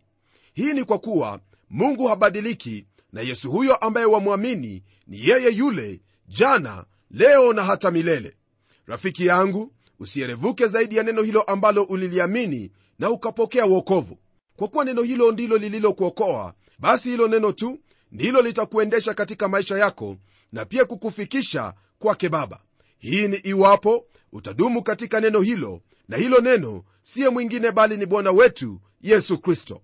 Hii 0.54 0.74
ni 0.74 0.84
kwa 0.84 1.00
kuwa 1.00 1.40
mungu 1.70 2.08
habadiliki 2.08 2.86
na 3.14 3.22
yesu 3.22 3.52
huyo 3.52 3.76
ambaye 3.76 4.06
wamwamini 4.06 4.84
ni 5.08 5.28
yeye 5.28 5.50
yule 5.52 6.02
jana 6.28 6.86
leo 7.12 7.54
na 7.54 7.64
hata 7.64 7.92
milele. 7.92 8.36
Rafiki 8.86 9.26
yangu 9.26 9.72
usierevuke 10.00 10.68
zaidi 10.68 10.96
ya 10.98 11.04
neno 11.04 11.22
hilo 11.22 11.42
ambalo 11.42 11.84
uliliamini 11.84 12.72
na 13.00 13.10
ukapokea 13.10 13.66
uokovu 13.66 14.18
kwa 14.56 14.68
kuwa 14.68 14.86
neno 14.86 15.02
hilo 15.02 15.32
ndilo 15.32 15.58
lililokuokoa 15.58 16.54
basi 16.80 17.10
hilo 17.10 17.28
neno 17.28 17.52
tu 17.52 17.80
ndilo 18.12 18.42
litakuendesha 18.42 19.14
katika 19.14 19.48
maisha 19.48 19.78
yako 19.78 20.18
na 20.52 20.66
pia 20.66 20.86
kukufikisha 20.86 21.74
kwake 22.00 22.30
baba. 22.30 22.60
Hii 22.98 23.28
ni 23.28 23.36
iwapo 23.38 24.06
utadumu 24.32 24.84
katika 24.84 25.20
neno 25.22 25.42
hilo 25.42 25.82
na 26.08 26.18
hilo 26.18 26.40
neno 26.42 26.84
siye 27.04 27.30
mwingine 27.30 27.72
bali 27.72 27.98
ni 27.98 28.06
bwana 28.06 28.32
wetu 28.32 28.82
yesu 29.02 29.38
kristo. 29.38 29.82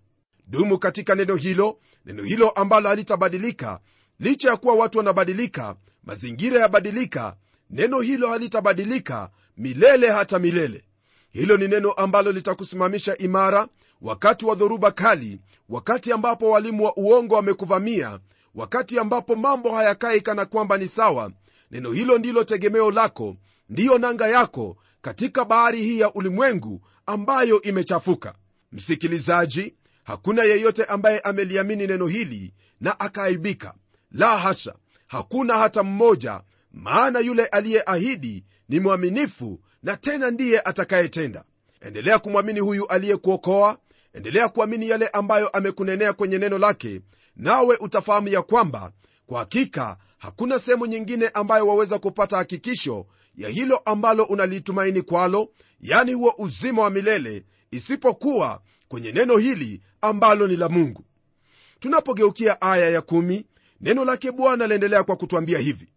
Dumu 0.48 0.80
katika 0.80 1.16
neno 1.16 1.36
hilo 1.36 1.80
neno 2.06 2.24
hilo 2.24 2.50
ambalo 2.50 2.90
halitabadilika. 2.90 3.80
Licha 4.20 4.50
ya 4.50 4.58
kuwa 4.58 4.76
watu 4.76 4.98
wanabadilika 4.98 5.76
mazingira 6.04 6.60
yabadilika 6.60 7.36
neno 7.70 8.00
hilo 8.00 8.30
halitabadilika 8.30 9.30
milele 9.58 10.10
hata 10.10 10.40
milele. 10.40 10.84
Hilo 11.32 11.58
ni 11.58 11.68
neno 11.68 11.92
ambalo 11.92 12.32
litakusimamisha 12.32 13.18
imara 13.18 13.68
wakati 14.02 14.46
wa 14.46 14.56
dhoruba 14.56 14.92
kali 14.92 15.40
wakati 15.70 16.12
ambapo 16.12 16.50
walimu 16.50 16.86
wa 16.86 16.98
uongo 16.98 17.36
wamekuvamia 17.36 18.20
wakati 18.56 19.00
ambapo 19.00 19.36
mambo 19.36 19.76
hayakai 19.76 20.22
kana 20.22 20.46
kwamba 20.46 20.78
ni 20.78 20.88
sawa. 20.88 21.32
Neno 21.72 21.92
hilo 21.92 22.18
ndilo 22.18 22.44
tegemeo 22.44 22.92
lako 22.92 23.36
ndiyo 23.72 23.98
nanga 23.98 24.28
yako 24.28 24.78
katika 25.02 25.46
bahari 25.46 25.82
hii 25.84 26.00
ya 26.00 26.14
ulimwengu 26.14 26.82
ambayo 27.06 27.62
imechafuka. 27.62 28.34
Msikilizaji 28.72 29.76
hakuna 30.04 30.44
yeyote 30.44 30.86
ambaye 30.86 31.20
ameliamini 31.20 31.88
neno 31.88 32.08
hili 32.08 32.54
na 32.82 33.00
akaaibika. 33.00 33.74
La 34.12 34.38
hasha 34.38 34.76
hakuna 35.08 35.54
hata 35.58 35.84
mmoja 35.84 36.42
maana 36.72 37.20
yule 37.20 37.46
aliyeahidi 37.46 38.46
ni 38.70 38.80
mwaminifu 38.80 39.60
na 39.84 39.98
tena 39.98 40.32
ndiye 40.32 40.60
atakayetenda. 40.62 41.44
Endelea 41.82 42.20
kumwamini 42.20 42.60
huyu 42.60 42.88
aliyekuokoa 42.88 43.78
endelea 44.14 44.50
kuamini 44.50 44.90
yale 44.90 45.08
ambayo 45.08 45.48
amekunenea 45.50 46.14
kwenye 46.14 46.38
neno 46.38 46.58
lake 46.58 47.02
nawe 47.36 47.78
utafahamu 47.78 48.28
ya 48.28 48.42
kwamba 48.42 48.92
kwa 49.26 49.40
hakika 49.40 49.98
hakuna 50.18 50.60
sehemu 50.60 50.86
nyingine 50.86 51.28
ambayo 51.28 51.68
waweza 51.68 52.00
kupata 52.00 52.38
hakikisho 52.38 53.06
ya 53.36 53.50
hilo 53.50 53.78
ambalo 53.78 54.24
unalitumaini 54.24 55.02
kwalo 55.02 55.50
yani 55.82 56.14
huo 56.14 56.34
uzima 56.38 56.82
wa 56.82 56.90
milele 56.90 57.44
isipokuwa 57.72 58.62
kwenye 58.88 59.12
neno 59.12 59.38
hili 59.38 59.82
ambalo 60.02 60.48
ni 60.48 60.56
la 60.56 60.70
mungu. 60.70 61.04
Tunapogeukia 61.80 62.62
aya 62.62 62.90
ya 62.90 63.02
kumi, 63.02 63.46
neno 63.82 64.06
lake 64.06 64.32
bwana 64.32 64.68
laendelea 64.68 65.04
kwa 65.04 65.16
kutwambia 65.16 65.60
hivi. 65.60 65.88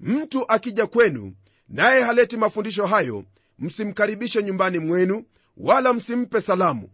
Mtu 0.00 0.44
akija 0.52 0.86
kwenu 0.86 1.34
naye 1.68 2.02
haleti 2.02 2.36
mafundisho 2.36 2.86
hayo 2.86 3.24
msimkaribishe 3.58 4.42
nyumbani 4.42 4.78
mwenu 4.78 5.24
wala 5.56 5.92
msimpe 5.92 6.40
salamu. 6.40 6.88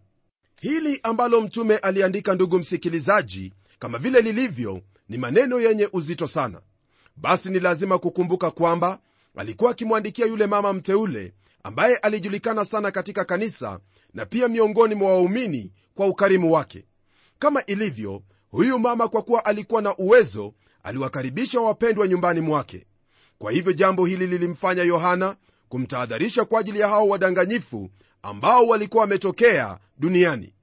Hili 0.61 1.01
ambalo 1.03 1.41
mtume 1.41 1.77
aliandika 1.77 2.35
ndugu 2.35 2.59
msikilizaji 2.59 3.53
kama 3.79 3.99
vile 3.99 4.21
lilivyo 4.21 4.81
ni 5.09 5.19
maneno 5.19 5.61
yenye 5.61 5.89
uzito 5.93 6.27
sana. 6.29 6.61
Basi 7.17 7.51
ni 7.51 7.61
lazima 7.61 7.99
kukumbuka 7.99 8.51
kwamba 8.51 8.99
alikuwa 9.37 9.71
akimwandikia 9.71 10.27
yule 10.27 10.47
mama 10.47 10.73
mteule 10.73 11.33
ambaye 11.63 11.97
alijulikana 11.97 12.65
sana 12.65 12.91
katika 12.91 13.25
kanisa 13.25 13.81
na 14.15 14.27
pia 14.27 14.49
miongoni 14.49 14.95
mwa 14.95 15.11
waumini 15.13 15.73
kwa 15.95 16.07
ukarimu 16.07 16.53
wake. 16.53 16.85
Kama 17.39 17.67
ilivyo 17.67 18.23
huyu 18.51 18.79
mama 18.79 19.09
kwa 19.09 19.23
kuwa 19.23 19.45
alikuwa 19.45 19.83
na 19.83 19.97
uwezo 19.97 20.55
aliwakaribisha 20.83 21.61
wapendwa 21.61 22.09
nyumbani 22.09 22.41
mwake. 22.41 22.87
Kwa 23.39 23.53
hivyo 23.53 23.73
jambo 23.73 24.07
hili 24.07 24.27
lilimfanya 24.27 24.83
yohana 24.83 25.37
kumtahadharisha 25.69 26.45
kwa 26.45 26.61
ajili 26.61 26.81
ya 26.81 26.89
hao 26.89 27.09
wadanganyifu 27.09 27.91
ambao 28.23 28.67
walikuwa 28.67 29.01
wametokea 29.01 29.79
duniani. 29.99 30.55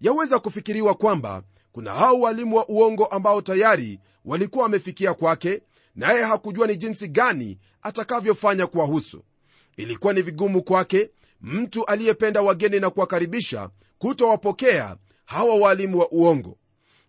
Yaweza 0.00 0.38
kufikiriwa 0.38 0.94
kwamba 0.94 1.42
kuna 1.72 1.92
hao 1.94 2.20
walimu 2.20 2.56
wa 2.56 2.68
uongo 2.68 3.06
ambao 3.06 3.42
tayari 3.42 4.00
walikuwa 4.24 4.62
wamefikia 4.62 5.14
kwake 5.14 5.62
naye 5.96 6.22
hakujua 6.22 6.66
ni 6.66 6.76
jinsi 6.76 7.08
gani 7.08 7.58
atakavyofanya 7.82 8.66
kuwahusu. 8.66 9.24
Ilikuwa 9.76 10.12
ni 10.12 10.22
vigumu 10.22 10.62
kwake 10.62 11.10
mtu 11.40 11.84
aliyependa 11.86 12.42
wageni 12.42 12.80
na 12.80 12.90
kuwakaribisha 12.90 13.70
kutowapokea 13.98 14.96
hawa 15.24 15.54
waalimu 15.56 15.98
wa 15.98 16.08
uongo. 16.10 16.58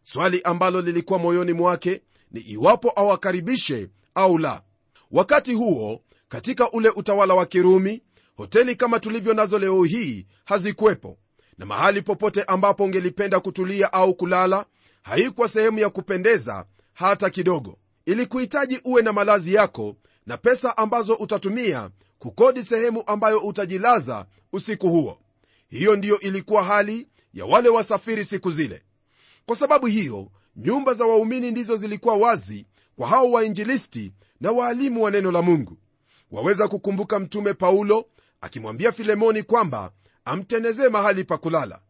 Swali 0.04 0.42
ambalo 0.42 0.82
lilikuwa 0.82 1.20
moyoni 1.20 1.54
mwake 1.54 2.01
ni 2.32 2.39
iwapo 2.42 2.94
awakaribishe 2.96 3.89
au 4.15 4.38
la. 4.38 4.62
Wakati 5.12 5.54
huo 5.54 6.01
katika 6.30 6.72
ule 6.72 6.89
utawala 6.89 7.34
wa 7.34 7.46
kirumi 7.46 8.04
hoteli 8.36 8.75
kama 8.75 9.00
tulivyo 9.00 9.34
nazo 9.34 9.60
leo 9.60 9.84
hii 9.84 10.25
hazikuwepo. 10.46 11.18
Na 11.58 11.65
mahali 11.65 12.01
popote 12.01 12.44
ambapo 12.44 12.84
ungelipenda 12.84 13.39
kutulia 13.39 13.94
au 13.94 14.13
kulala 14.15 14.65
haikuwa 15.04 15.50
sehemu 15.50 15.80
ya 15.80 15.89
kupendeza 15.89 16.65
hata 16.94 17.30
kidogo 17.30 17.77
ili 18.06 18.26
kuhitaji 18.26 18.82
uwe 18.84 19.02
na 19.02 19.14
malazi 19.14 19.54
yako 19.54 19.96
na 20.26 20.38
pesa 20.38 20.78
ambazo 20.78 21.14
utatumia 21.14 21.90
kukodi 22.20 22.64
sehemu 22.64 23.04
ambayo 23.08 23.40
utajilaza 23.40 24.26
usiku 24.54 24.90
huo. 24.90 25.20
Hiyo 25.70 25.96
ndiyo 25.96 26.20
ilikuwa 26.20 26.64
hali 26.64 27.08
ya 27.34 27.46
wale 27.46 27.70
wasafiri 27.70 28.26
siku 28.26 28.52
zile. 28.52 28.84
Kwa 29.46 29.56
sababu 29.56 29.86
hiyo 29.86 30.32
nyumba 30.56 30.94
za 30.94 31.06
waumini 31.06 31.52
ndizo 31.52 31.78
zilikuwa 31.78 32.16
wazi 32.16 32.66
kwa 32.96 33.08
hao 33.08 33.32
wainjilisti 33.32 34.12
na 34.42 34.52
waalimu 34.52 35.04
wa 35.04 35.12
neno 35.12 35.32
la 35.32 35.42
mungu. 35.42 35.78
Waweza 36.32 36.68
kukumbuka 36.68 37.20
mtume 37.20 37.54
paulo 37.54 38.06
akimwambia 38.42 38.92
filemoni 38.92 39.44
kwamba 39.44 39.92
amtenezee 40.26 40.90
mahali 40.90 41.24
pa 41.24 41.38
kulala. 41.38 41.82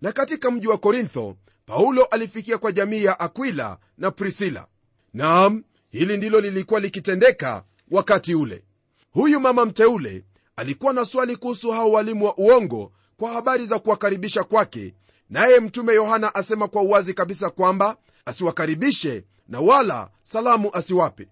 Na 0.00 0.12
katika 0.12 0.50
mji 0.50 0.66
wa 0.68 0.78
korintho 0.78 1.36
paulo 1.66 2.04
alifikia 2.04 2.58
kwa 2.58 2.72
jamii 2.72 3.04
ya 3.04 3.20
akwila 3.20 3.78
na 3.98 4.10
prisila 4.10 4.66
naam 5.14 5.64
hili 5.90 6.16
ndilo 6.16 6.40
lilikuwa 6.40 6.80
likitendeka 6.80 7.64
wakati 7.90 8.34
ule. 8.34 8.64
Huyu 9.12 9.40
mama 9.40 9.64
mteule 9.64 10.24
alikuwa 10.56 10.92
na 10.92 11.04
swali 11.04 11.36
kuhusu 11.36 11.70
hao 11.70 11.90
walimu 11.92 12.24
wa 12.24 12.36
uongo 12.38 12.92
kwa 13.16 13.30
habari 13.32 13.66
za 13.66 13.78
kuwakaribisha 13.78 14.44
kwake. 14.44 14.94
Naye 15.30 15.60
mtume 15.60 15.94
yohana 15.94 16.34
asema 16.34 16.68
kwa 16.68 16.82
uwazi 16.82 17.14
kabisa 17.14 17.50
kwamba 17.50 17.96
asiwakaribishe 18.24 19.24
na 19.48 19.60
wala 19.60 20.10
salamu 20.22 20.70
asiwape. 20.72 21.28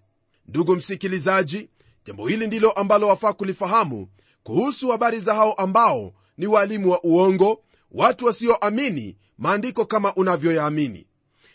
Ndugu 0.47 0.75
msikilizaji 0.75 1.69
jambo 2.05 2.27
hili 2.27 2.47
ndilo 2.47 2.71
ambalo 2.71 3.07
wafaa 3.07 3.33
kulifahamu 3.33 4.07
kuhusu 4.43 4.89
habari 4.89 5.19
za 5.19 5.33
hao 5.35 5.53
ambao 5.53 6.13
ni 6.37 6.47
waalimu 6.47 6.91
wa 6.91 7.03
uongo 7.03 7.63
watu 7.91 8.25
wasioamini 8.25 9.17
maandiko 9.37 9.85
kama 9.85 10.13
unavyoyaamini. 10.15 11.07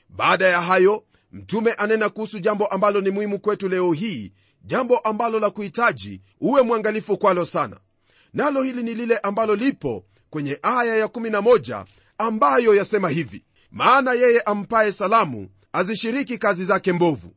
Baada 0.08 0.48
ya 0.48 0.60
hayo 0.60 1.04
mtume 1.32 1.72
anena 1.72 2.08
kuhusu 2.08 2.38
jambo 2.38 2.66
ambalo 2.66 3.00
ni 3.00 3.10
muhimu 3.10 3.38
kwetu 3.38 3.68
leo 3.68 3.92
hii 3.92 4.32
jambo 4.64 4.98
ambalo 4.98 5.40
la 5.40 5.50
kuhitaji 5.50 6.20
uwe 6.40 6.62
mwangalifu 6.62 7.18
kwalo 7.18 7.44
sana. 7.46 7.80
Nalo 8.32 8.62
hili 8.62 8.82
ni 8.82 8.94
lile 8.94 9.18
ambalo 9.18 9.56
lipo 9.56 10.04
kwenye 10.30 10.58
aya 10.62 11.06
ya11 11.06 11.84
ambayo 12.18 12.74
yasema 12.74 13.08
hivi 13.08 13.44
maana 13.70 14.12
yeye 14.12 14.40
ampaye 14.40 14.92
salamu 14.92 15.48
azishiriki 15.72 16.38
kazi 16.38 16.64
zake 16.64 16.92
mbovu. 16.92 17.34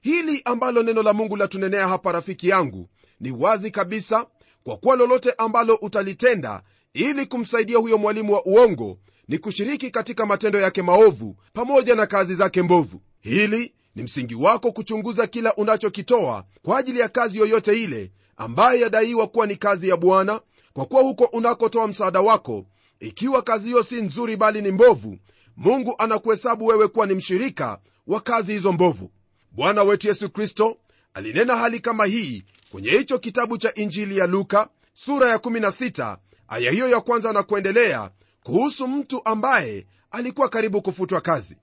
Hili 0.00 0.42
ambalo 0.44 0.82
neno 0.82 1.02
la 1.02 1.12
mungu 1.12 1.36
latunenea 1.36 1.88
hapa 1.88 2.12
rafiki 2.12 2.48
yangu 2.48 2.88
ni 3.20 3.30
wazi 3.30 3.70
kabisa 3.70 4.26
kwa 4.64 4.76
kuwa 4.76 4.96
lolote 4.96 5.32
ambalo 5.38 5.74
utalitenda 5.74 6.62
ili 6.94 7.26
kumsaidia 7.26 7.78
huyo 7.78 7.98
mwalimu 7.98 8.32
wa 8.34 8.44
uongo 8.46 8.98
ni 9.28 9.38
kushiriki 9.38 9.90
katika 9.90 10.26
matendo 10.26 10.60
yake 10.60 10.82
maovu 10.82 11.36
pamoja 11.52 11.94
na 11.94 12.06
kazi 12.06 12.34
zake 12.34 12.62
mbovu 12.62 13.02
hili 13.30 13.74
ni 13.94 14.02
msingi 14.02 14.34
wako 14.34 14.72
kuchunguza 14.72 15.26
kila 15.26 15.54
unachokitoa 15.54 16.44
kwa 16.62 16.78
ajili 16.78 17.00
ya 17.00 17.08
kazi 17.08 17.38
yoyote 17.38 17.82
ile 17.82 18.12
ambayo 18.36 18.80
yadaiwa 18.80 19.26
kuwa 19.26 19.46
ni 19.46 19.56
kazi 19.56 19.88
ya 19.88 19.96
bwana 19.96 20.40
kwa 20.72 20.86
kuwa 20.86 21.02
huko 21.02 21.24
unakotoa 21.24 21.88
msaada 21.88 22.20
wako 22.20 22.66
ikiwa 23.00 23.42
kazi 23.42 23.64
hiyo 23.68 23.82
si 23.82 24.02
nzuri 24.02 24.36
bali 24.36 24.62
ni 24.62 24.70
mbovu 24.70 25.18
mungu 25.56 25.94
anakuhesabu 25.98 26.66
wewe 26.66 26.88
kuwa 26.88 27.06
ni 27.06 27.14
mshirika 27.14 27.78
wa 28.06 28.20
kazi 28.20 28.52
hizo 28.52 28.72
mbovu. 28.72 29.10
Bwana 29.52 29.82
wetu 29.82 30.08
yesu 30.08 30.30
kristo 30.30 30.76
alinena 31.14 31.56
hali 31.56 31.80
kama 31.80 32.06
hii 32.06 32.44
kwenye 32.70 32.90
hicho 32.90 33.18
kitabu 33.18 33.58
cha 33.58 33.74
injili 33.74 34.18
ya 34.18 34.26
luka 34.26 34.68
sura 34.94 35.28
ya 35.28 35.36
16 35.36 36.16
aya 36.48 36.70
hiyo 36.70 36.88
ya 36.88 37.00
kwanza 37.00 37.32
na 37.32 37.42
kuendelea 37.42 38.10
kuhusu 38.42 38.88
mtu 38.88 39.20
ambaye 39.24 39.86
alikuwa 40.10 40.48
karibu 40.48 40.82
kufutwa 40.82 41.20
kazi 41.20 41.56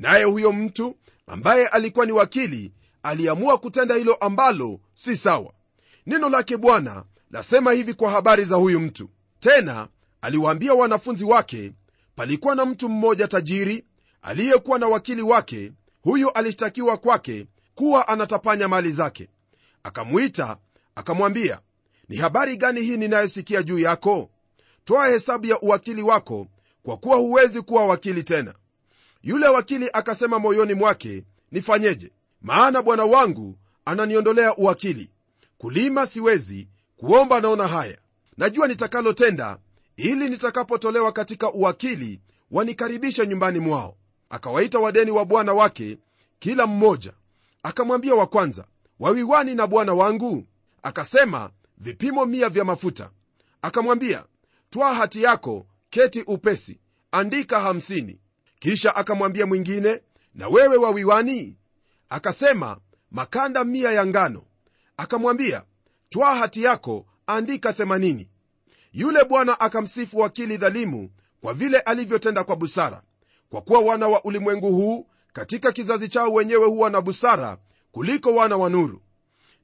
naye 0.00 0.24
huyo 0.24 0.52
mtu 0.52 0.96
ambaye 1.26 1.66
alikuwa 1.68 2.06
ni 2.06 2.12
wakili 2.12 2.72
aliamua 3.02 3.58
kutenda 3.58 3.94
hilo 3.94 4.14
ambalo 4.14 4.80
si 4.94 5.16
sawa. 5.16 5.52
Neno 6.06 6.28
lake 6.28 6.56
bwana 6.56 7.04
lasema 7.30 7.72
hivi 7.72 7.94
kwa 7.94 8.10
habari 8.10 8.44
za 8.44 8.56
huyu 8.56 8.80
mtu. 8.80 9.10
Tena 9.40 9.88
aliwaambia 10.20 10.74
wanafunzi 10.74 11.24
wake 11.24 11.72
palikuwa 12.16 12.54
na 12.54 12.64
mtu 12.66 12.88
mmoja 12.88 13.28
tajiri 13.28 13.84
aliyekuwa 14.22 14.78
na 14.78 14.88
wakili 14.88 15.22
wake 15.22 15.72
huyu 16.02 16.30
alishtakiwa 16.30 16.96
kwake 16.96 17.46
kuwa 17.74 18.08
anatapanya 18.08 18.68
mali 18.68 18.92
zake. 18.92 19.28
Akamwita 19.82 20.56
akamwambia 20.94 21.60
ni 22.08 22.16
habari 22.16 22.56
gani 22.56 22.80
hii 22.82 22.96
ninayosikia 22.96 23.62
juu 23.62 23.78
yako? 23.78 24.30
Toa 24.84 25.08
hesabu 25.08 25.46
ya 25.46 25.60
uwakili 25.60 26.02
wako 26.02 26.46
kwa 26.82 26.96
kuwa 26.96 27.16
huwezi 27.16 27.62
kuwa 27.62 27.86
wakili 27.86 28.22
tena 28.22 28.54
yule 29.22 29.48
wakili 29.48 29.90
akasema 29.92 30.38
moyoni 30.38 30.74
mwake 30.74 31.24
nifanyeje? 31.52 32.12
Maana 32.42 32.82
bwana 32.82 33.04
wangu 33.04 33.58
ananiondolea 33.84 34.56
uwakili. 34.56 35.10
Kulima 35.58 36.06
siwezi 36.06 36.68
kuomba 36.96 37.40
naona 37.40 37.68
haya. 37.68 37.98
Najua 38.36 38.68
nitakalotenda 38.68 39.58
ili 39.96 40.28
nitakapotolewa 40.28 41.12
katika 41.12 41.52
uwakili 41.52 42.20
wanikaribishe 42.50 43.26
nyumbani 43.26 43.58
mwao. 43.58 43.96
Akawaita 44.30 44.78
wadeni 44.78 45.10
wa 45.10 45.24
bwana 45.24 45.52
wake 45.52 45.98
kila 46.38 46.66
mmoja. 46.66 47.12
Akamwambia 47.62 48.14
wa 48.14 48.26
kwanza 48.26 48.64
wawiwani 49.00 49.54
na 49.54 49.66
bwana 49.66 49.94
wangu? 49.94 50.44
Akasema 50.82 51.50
vipimo 51.78 52.26
mia 52.26 52.48
vya 52.48 52.64
mafuta. 52.64 53.10
Akamwambia 53.62 54.24
twaa 54.70 54.94
hati 54.94 55.22
yako 55.22 55.66
keti 55.90 56.22
upesi 56.22 56.78
andika 57.12 57.60
hamsini 57.60 58.18
kisha 58.60 58.96
akamwambia 58.96 59.46
mwingine 59.46 60.00
na 60.34 60.48
wewe 60.48 60.76
wawiwani? 60.76 61.56
Akasema 62.08 62.76
makanda 63.10 63.64
mia 63.64 63.92
ya 63.92 64.06
ngano. 64.06 64.42
Akamwambia 64.96 65.64
twaa 66.08 66.34
hati 66.34 66.62
yako 66.62 67.06
andika 67.26 67.72
themanini. 67.72 68.28
Yule 68.92 69.24
bwana 69.24 69.60
akamsifu 69.60 70.18
wakili 70.18 70.56
dhalimu 70.56 71.10
kwa 71.40 71.54
vile 71.54 71.78
alivyotenda 71.80 72.44
kwa 72.44 72.56
busara. 72.56 73.02
Kwa 73.50 73.62
kuwa 73.62 73.80
wana 73.80 74.08
wa 74.08 74.24
ulimwengu 74.24 74.72
huu 74.72 75.06
katika 75.32 75.72
kizazi 75.72 76.08
chao 76.08 76.32
wenyewe 76.32 76.66
huwa 76.66 76.90
na 76.90 77.00
busara 77.00 77.58
kuliko 77.92 78.34
wana 78.34 78.56
wa 78.56 78.70
nuru. 78.70 79.02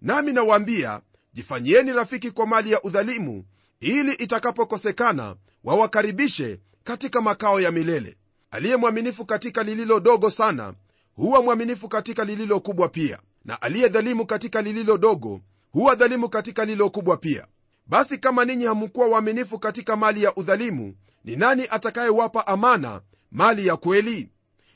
Nami 0.03 0.33
nawaambia 0.33 1.01
jifanyieni 1.35 1.93
rafiki 1.93 2.31
kwa 2.31 2.47
mali 2.47 2.73
ya 2.73 2.83
udhalimu 2.83 3.45
ili 3.81 4.13
itakapokosekana 4.13 5.37
wawakaribishe 5.65 6.61
katika 6.85 7.21
makao 7.21 7.61
ya 7.61 7.71
milele 7.71 8.17
aliye 8.51 8.77
mwaminifu 8.77 9.25
katika 9.25 9.63
lililo 9.63 10.01
dogo 10.01 10.31
sana 10.31 10.75
huwa 11.15 11.43
mwaminifu 11.43 11.89
katika 11.89 12.25
lililo 12.25 12.61
kubwa 12.61 12.89
pia. 12.89 13.19
Na 13.45 13.63
aliye 13.63 13.89
dhalimu 13.89 14.27
katika 14.27 14.63
lililo 14.63 14.99
dogo 14.99 15.41
huwa 15.73 15.95
dhalimu 15.95 16.29
katika 16.29 16.65
lililo 16.65 16.91
kubwa 16.91 17.17
pia. 17.17 17.47
Basi 17.87 18.19
kama 18.19 18.45
ninyi 18.45 18.65
hamkuwa 18.65 19.07
waaminifu 19.09 19.59
katika 19.59 19.97
mali 19.97 20.23
ya 20.23 20.35
udhalimu 20.35 20.95
ni 21.25 21.37
nani 21.37 21.67
atakayewapa 21.71 22.47
amana 22.47 23.01
mali 23.31 23.67
ya 23.67 23.77
kweli? 23.77 24.29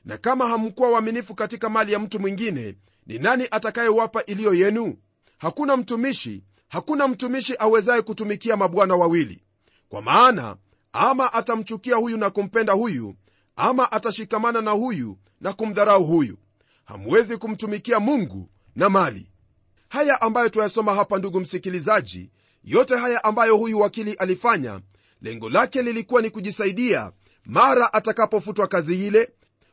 Na 0.04 0.18
kama 0.18 0.48
hamkuwa 0.48 0.90
waaminifu 0.90 1.34
katika 1.34 1.68
mali 1.68 1.92
ya 1.92 1.98
mtu 1.98 2.20
mwingine 2.20 2.74
ni 3.06 3.18
nani 3.18 3.48
atakayewapa 3.50 4.24
iliyo 4.24 4.54
yenu? 4.54 4.96
Hakuna 5.38 5.76
mtumishi 5.76 6.42
hakuna 6.68 7.08
mtumishi 7.08 7.54
awezaye 7.58 8.02
kutumikia 8.02 8.56
mabwana 8.56 8.96
wawili. 8.96 9.42
Kwa 9.88 10.02
maana 10.02 10.56
ama 10.92 11.32
atamchukia 11.32 11.96
huyu 11.96 12.16
na 12.16 12.30
kumpenda 12.30 12.72
huyu 12.72 13.14
ama 13.60 13.92
atashikamana 13.92 14.60
na 14.60 14.70
huyu 14.70 15.18
na 15.40 15.52
kumdharau 15.52 16.04
huyu. 16.04 16.38
Hamwezi 16.84 17.36
kumtumikia 17.36 18.00
mungu 18.00 18.48
na 18.76 18.88
mali. 18.88 19.30
Haya 19.88 20.20
ambayo 20.22 20.48
tuyasoma 20.48 20.94
hapa 20.94 21.18
ndugu 21.18 21.40
msikilizaji 21.40 22.30
yote 22.64 22.96
haya 22.96 23.24
ambayo 23.24 23.56
huyu 23.56 23.80
wakili 23.80 24.12
alifanya 24.12 24.80
lengo 25.22 25.50
lake 25.50 25.82
lilikuwa 25.82 26.22
ni 26.22 26.30
kujisaidia 26.30 27.12
mara 27.46 27.92
atakapofutwa 27.92 28.66
kazi 28.66 29.06
ile 29.06 29.30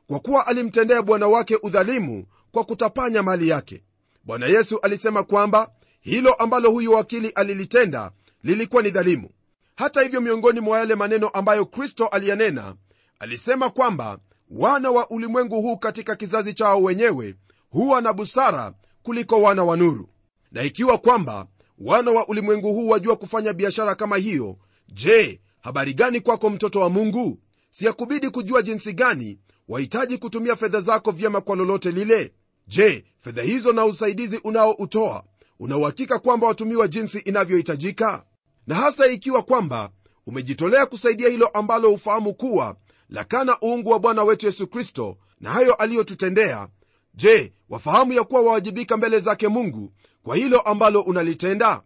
kwa 0.07 0.19
kuwa 0.19 0.47
alimtendea 0.47 1.01
bwana 1.01 1.27
wake 1.27 1.55
udhalimu 1.63 2.25
kwa 2.51 2.63
kutapanya 2.63 3.23
mali 3.23 3.49
yake. 3.49 3.83
Bwana 4.23 4.47
yesu 4.47 4.79
alisema 4.79 5.23
kwamba 5.23 5.71
hilo 6.01 6.33
ambalo 6.33 6.71
huyu 6.71 6.91
wakili 6.91 7.29
alilitenda 7.29 8.11
lilikuwa 8.43 8.81
ni 8.83 8.89
dhalimu. 8.89 9.29
Hata 9.75 10.01
hivyo 10.01 10.21
miongoni 10.21 10.59
mwa 10.59 10.79
yale 10.79 10.95
maneno 10.95 11.27
ambayo 11.27 11.65
kristo 11.65 12.07
aliyanena 12.07 12.75
alisema 13.19 13.69
kwamba 13.69 14.19
wana 14.49 14.91
wa 14.91 15.09
ulimwengu 15.09 15.61
huu 15.61 15.77
katika 15.77 16.15
kizazi 16.15 16.53
chao 16.53 16.83
wenyewe 16.83 17.35
huwa 17.69 18.01
na 18.01 18.13
busara 18.13 18.73
kuliko 19.03 19.41
wana 19.41 19.63
wa 19.63 19.77
nuru. 19.77 20.09
Na 20.51 20.63
ikiwa 20.63 20.97
kwamba 20.97 21.47
wana 21.79 22.11
wa 22.11 22.27
ulimwengu 22.27 22.73
huu 22.73 22.87
wajua 22.87 23.15
kufanya 23.15 23.53
biashara 23.53 23.95
kama 23.95 24.17
hiyo 24.17 24.57
je 24.93 25.41
habari 25.61 25.93
gani 25.93 26.21
kwako 26.21 26.49
mtoto 26.49 26.79
wa 26.79 26.89
mungu? 26.89 27.39
Siyakubidi 27.69 28.29
kujua 28.29 28.61
jinsi 28.61 28.93
gani 28.93 29.39
wahitaji 29.67 30.17
kutumia 30.17 30.55
fedha 30.55 30.81
zako 30.81 31.11
vyema 31.11 31.41
kwa 31.41 31.55
lolote 31.55 31.91
lile? 31.91 32.33
Je 32.67 33.05
fedha 33.19 33.41
hizo 33.43 33.73
na 33.73 33.85
usaidizi 33.85 34.37
unaoutoa 34.43 35.23
unauhakika 35.59 36.19
kwamba 36.19 36.47
watumiwa 36.47 36.87
jinsi 36.87 37.19
inavyohitajika? 37.19 38.25
Na 38.67 38.75
hasa 38.75 39.07
ikiwa 39.07 39.43
kwamba 39.43 39.89
umejitolea 40.25 40.85
kusaidia 40.85 41.29
hilo 41.29 41.47
ambalo 41.47 41.89
hufahamu 41.89 42.33
kuwa 42.33 42.75
lakana 43.09 43.57
uungu 43.63 43.89
wa 43.89 43.99
bwana 43.99 44.23
wetu 44.23 44.45
yesu 44.45 44.67
kristo 44.67 45.17
na 45.39 45.51
hayo 45.51 45.73
aliyotutendea. 45.73 46.67
Je 47.13 47.53
wafahamu 47.69 48.13
ya 48.13 48.23
kuwa 48.23 48.41
wawajibika 48.41 48.97
mbele 48.97 49.19
zake 49.19 49.47
mungu 49.47 49.91
kwa 50.23 50.35
hilo 50.35 50.59
ambalo 50.59 51.01
unalitenda? 51.01 51.81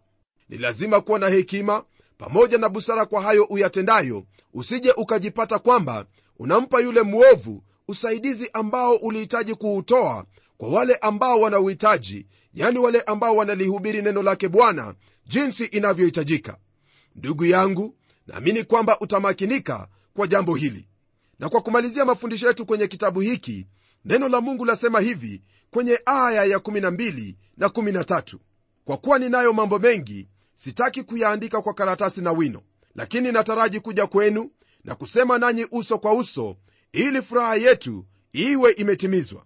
Ni 0.48 0.58
lazima 0.58 1.00
kuwa 1.00 1.18
na 1.18 1.28
hekima 1.28 1.84
pamoja 2.18 2.58
na 2.58 2.68
busara 2.68 3.06
kwa 3.06 3.22
hayo 3.22 3.44
uyatendayo. 3.44 4.24
Usije 4.54 4.92
ukajipata 4.92 5.58
kwamba 5.58 6.06
unampa 6.38 6.80
yule 6.80 7.02
mwovu 7.02 7.62
usaidizi 7.88 8.50
ambao 8.52 8.94
ulihitaji 8.96 9.54
kuutoa 9.54 10.24
kwa 10.56 10.68
wale 10.68 10.94
ambao 10.94 11.40
wanauhitaji 11.40 12.26
yani 12.54 12.78
wale 12.78 13.00
ambao 13.00 13.36
wanalihubiri 13.36 14.02
neno 14.02 14.22
lake 14.22 14.48
bwana 14.48 14.94
jinsi 15.26 15.64
inavyohitajika. 15.64 16.56
Ndugu 17.16 17.44
yangu 17.44 17.94
naamini 18.26 18.64
kwamba 18.64 19.00
utamakinika 19.00 19.88
kwa 20.14 20.26
jambo 20.26 20.54
hili 20.54 20.88
na 21.38 21.48
kwa 21.48 21.60
kumalizia 21.60 22.04
mafundisho 22.04 22.46
yetu 22.48 22.66
kwenye 22.66 22.86
kitabu 22.86 23.20
hiki 23.20 23.66
neno 24.04 24.28
la 24.28 24.40
mungu 24.40 24.64
lasema 24.64 25.00
hivi 25.00 25.42
kwenye 25.70 26.00
aya 26.06 26.44
ya 26.44 26.58
12 26.58 27.34
na 27.56 27.66
13 27.66 28.36
kwa 28.84 28.96
kuwa 28.96 29.18
ninayo 29.18 29.52
mambo 29.52 29.78
mengi 29.78 30.28
sitaki 30.54 31.02
kuyaandika 31.02 31.62
kwa 31.62 31.74
karatasi 31.74 32.20
na 32.20 32.32
wino 32.32 32.62
lakini 32.94 33.32
nataraji 33.32 33.80
kuja 33.80 34.06
kwenu 34.06 34.50
na 34.84 34.94
kusema 34.94 35.38
nanyi 35.38 35.66
uso 35.70 35.98
kwa 35.98 36.14
uso 36.14 36.56
ili 36.92 37.22
furaha 37.22 37.56
yetu 37.56 38.04
iwe 38.32 38.72
imetimizwa. 38.72 39.44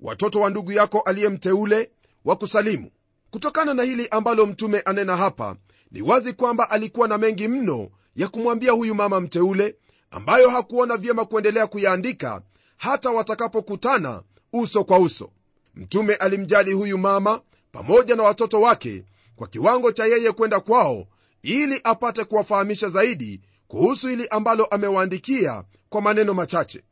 Watoto 0.00 0.40
wa 0.40 0.50
ndugu 0.50 0.72
yako 0.72 1.00
aliyemteule 1.00 1.90
wakusalimu 2.24 2.90
kutokana 3.30 3.74
na 3.74 3.82
hili 3.82 4.08
ambalo 4.08 4.46
mtume 4.46 4.80
anena 4.80 5.16
hapa 5.16 5.56
ni 5.90 6.02
wazi 6.02 6.32
kwamba 6.32 6.70
alikuwa 6.70 7.08
na 7.08 7.18
mengi 7.18 7.48
mno 7.48 7.90
ya 8.16 8.28
kumwambia 8.28 8.72
huyu 8.72 8.94
mama 8.94 9.20
mteule 9.20 9.76
ambayo 10.10 10.50
hakuona 10.50 10.96
vyema 10.96 11.24
kuendelea 11.24 11.66
kuyaandika 11.66 12.42
hata 12.76 13.10
watakapokutana 13.10 14.22
uso 14.52 14.84
kwa 14.84 14.98
uso. 14.98 15.30
Mtume 15.74 16.14
alimjali 16.14 16.72
huyu 16.72 16.98
mama 16.98 17.40
pamoja 17.72 18.16
na 18.16 18.22
watoto 18.22 18.60
wake 18.60 19.04
kwa 19.36 19.46
kiwango 19.48 19.92
cha 19.92 20.06
yeye 20.06 20.32
kwenda 20.32 20.60
kwao 20.60 21.06
ili 21.42 21.80
apate 21.84 22.24
kuwafahamisha 22.24 22.88
zaidi 22.88 23.40
kuhusu 23.68 24.08
hili 24.08 24.28
ambalo 24.28 24.64
amewaandikia 24.64 25.64
kwa 25.88 26.00
maneno 26.02 26.34
machache. 26.34 26.82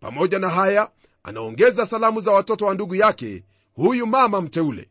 Pamoja 0.00 0.38
na 0.38 0.48
haya 0.48 0.90
anaongeza 1.22 1.86
salamu 1.86 2.20
za 2.20 2.32
watoto 2.32 2.66
wa 2.66 2.74
ndugu 2.74 2.94
yake 2.94 3.44
huyu 3.74 4.06
mama 4.06 4.40
mteule. 4.40 4.88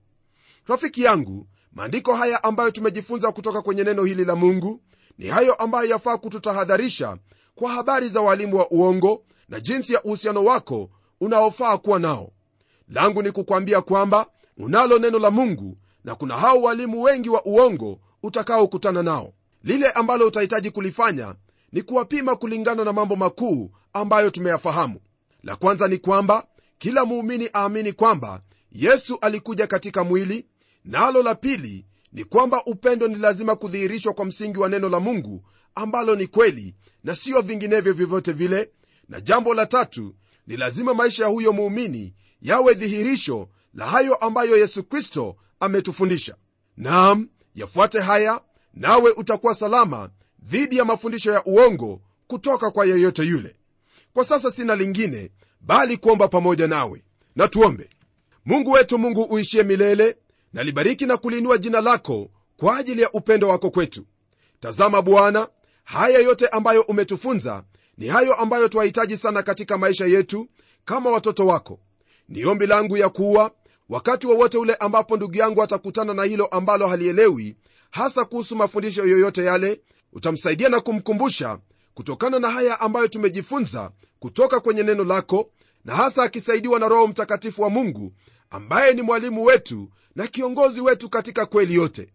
Rafiki 0.67 1.03
yangu 1.03 1.47
maandiko 1.71 2.15
haya 2.15 2.43
ambayo 2.43 2.71
tumejifunza 2.71 3.31
kutoka 3.31 3.61
kwenye 3.61 3.83
neno 3.83 4.03
hili 4.03 4.25
la 4.25 4.35
mungu 4.35 4.81
ni 5.17 5.27
hayo 5.27 5.53
ambayo 5.53 5.89
yafaa 5.89 6.17
kututahadharisha 6.17 7.17
kwa 7.55 7.71
habari 7.71 8.09
za 8.09 8.21
walimu 8.21 8.57
wa 8.57 8.71
uongo 8.71 9.23
na 9.49 9.59
jinsi 9.59 9.93
ya 9.93 10.03
uhusiano 10.03 10.43
wako 10.43 10.89
unaofaa 11.21 11.77
kuwa 11.77 11.99
nao. 11.99 12.31
Langu 12.89 13.21
ni 13.21 13.31
kukwambia 13.31 13.81
kwamba 13.81 14.25
unalo 14.57 14.99
neno 14.99 15.19
la 15.19 15.31
mungu 15.31 15.77
na 16.03 16.15
kuna 16.15 16.37
hao 16.37 16.61
walimu 16.61 17.03
wengi 17.03 17.29
wa 17.29 17.45
uongo 17.45 17.99
utakaokutana 18.23 19.03
nao. 19.03 19.33
Lile 19.63 19.91
ambalo 19.91 20.27
utahitaji 20.27 20.71
kulifanya 20.71 21.35
ni 21.71 21.81
kuwapima 21.81 22.35
kulingana 22.35 22.83
na 22.83 22.93
mambo 22.93 23.15
makuu 23.15 23.71
ambayo 23.93 24.29
tumeyafahamu. 24.29 24.99
La 25.43 25.55
kwanza 25.55 25.87
ni 25.87 25.97
kwamba 25.97 26.47
kila 26.77 27.05
muumini 27.05 27.49
aamini 27.55 27.93
kwamba 27.93 28.41
yesu 28.71 29.17
alikuja 29.21 29.67
katika 29.67 30.03
mwili 30.03 30.45
nalo 30.85 31.23
na 31.23 31.29
la 31.29 31.35
pili 31.35 31.85
ni 32.13 32.23
kwamba 32.23 32.65
upendo 32.65 33.07
ni 33.07 33.15
lazima 33.15 33.55
kudhihirishwa 33.55 34.13
kwa 34.13 34.25
msingi 34.25 34.59
wa 34.59 34.69
neno 34.69 34.89
la 34.89 34.99
mungu 34.99 35.43
ambalo 35.75 36.15
ni 36.15 36.27
kweli 36.27 36.75
na 37.03 37.15
siyo 37.15 37.41
vinginevyo 37.41 37.93
vyovyote 37.93 38.31
vile. 38.31 38.71
Na 39.09 39.21
jambo 39.21 39.53
la 39.53 39.65
tatu 39.65 40.15
ni 40.47 40.57
lazima 40.57 40.93
maisha 40.93 41.23
ya 41.23 41.29
huyo 41.29 41.53
muumini 41.53 42.13
yawe 42.41 42.73
dhihirisho 42.73 43.49
la 43.73 43.85
hayo 43.87 44.15
ambayo 44.15 44.57
yesu 44.57 44.83
kristo 44.83 45.35
ametufundisha. 45.59 46.35
Naam 46.77 47.29
yafuate 47.55 47.99
haya 47.99 48.41
nawe 48.73 49.11
utakuwa 49.11 49.55
salama 49.55 50.09
dhidi 50.43 50.77
ya 50.77 50.85
mafundisho 50.85 51.31
ya 51.31 51.43
uongo 51.45 52.01
kutoka 52.27 52.71
kwa 52.71 52.85
yeyote 52.85 53.23
yule. 53.23 53.55
Kwa 54.13 54.25
sasa 54.25 54.51
sina 54.51 54.75
lingine 54.75 55.31
bali 55.61 55.97
kuomba 55.97 56.27
pamoja 56.27 56.67
nawe. 56.67 57.03
Na 57.35 57.47
tuombe. 57.47 57.89
Mungu 58.45 58.71
wetu 58.71 58.97
mungu 58.97 59.23
uishie 59.23 59.63
milele 59.63 60.17
nalibariki 60.53 61.05
na 61.05 61.17
kuliinua 61.17 61.57
jina 61.57 61.81
lako 61.81 62.31
kwa 62.57 62.77
ajili 62.77 63.01
ya 63.01 63.11
upendo 63.11 63.47
wako 63.49 63.71
kwetu. 63.71 64.05
Tazama 64.59 65.01
bwana 65.01 65.47
haya 65.83 66.19
yote 66.19 66.47
ambayo 66.47 66.81
umetufunza 66.81 67.63
ni 67.97 68.07
hayo 68.07 68.33
ambayo 68.35 68.67
twahitaji 68.67 69.17
sana 69.17 69.43
katika 69.43 69.77
maisha 69.77 70.05
yetu 70.05 70.47
kama 70.85 71.09
watoto 71.09 71.45
wako. 71.47 71.79
Ni 72.29 72.45
ombi 72.45 72.67
langu 72.67 72.97
ya 72.97 73.09
kuwa 73.09 73.51
wakati 73.89 74.27
wowote 74.27 74.57
wa 74.57 74.61
ule 74.63 74.75
ambapo 74.75 75.17
ndugu 75.17 75.37
yangu 75.37 75.63
atakutana 75.63 76.13
na 76.13 76.23
hilo 76.23 76.45
ambalo 76.45 76.87
halielewi 76.87 77.55
hasa 77.91 78.25
kuhusu 78.25 78.55
mafundisho 78.55 79.05
yoyote 79.05 79.43
yale 79.45 79.81
utamsaidia 80.13 80.69
na 80.69 80.79
kumkumbusha 80.81 81.59
kutokana 81.93 82.39
na 82.39 82.49
haya 82.49 82.79
ambayo 82.79 83.07
tumejifunza 83.07 83.91
kutoka 84.19 84.59
kwenye 84.59 84.83
neno 84.83 85.03
lako 85.03 85.49
na 85.85 85.95
hasa 85.95 86.23
akisaidiwa 86.23 86.79
na 86.79 86.87
roho 86.87 87.07
mtakatifu 87.07 87.61
wa 87.61 87.69
mungu 87.69 88.13
ambaye 88.49 88.93
ni 88.93 89.01
mwalimu 89.01 89.43
wetu 89.43 89.89
na 90.15 90.27
kiongozi 90.27 90.81
wetu 90.81 91.09
katika 91.09 91.45
kweli 91.45 91.73
yote. 91.73 92.09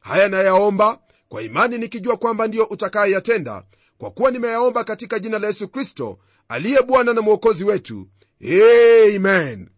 Haya 0.00 0.28
nayaomba 0.28 0.98
kwa 1.28 1.42
imani 1.42 1.78
nikijua 1.78 2.16
kwamba 2.16 2.46
ndiyo 2.46 2.64
utakayeyatenda 2.64 3.64
kwa 3.98 4.10
kuwa 4.10 4.30
nimeyaomba 4.30 4.84
katika 4.84 5.18
jina 5.18 5.38
la 5.38 5.46
yesu 5.46 5.68
kristo 5.68 6.18
aliye 6.48 6.82
bwana 6.82 7.12
na 7.12 7.20
mwokozi 7.20 7.64
wetu. 7.64 8.08
Amen. 9.16 9.68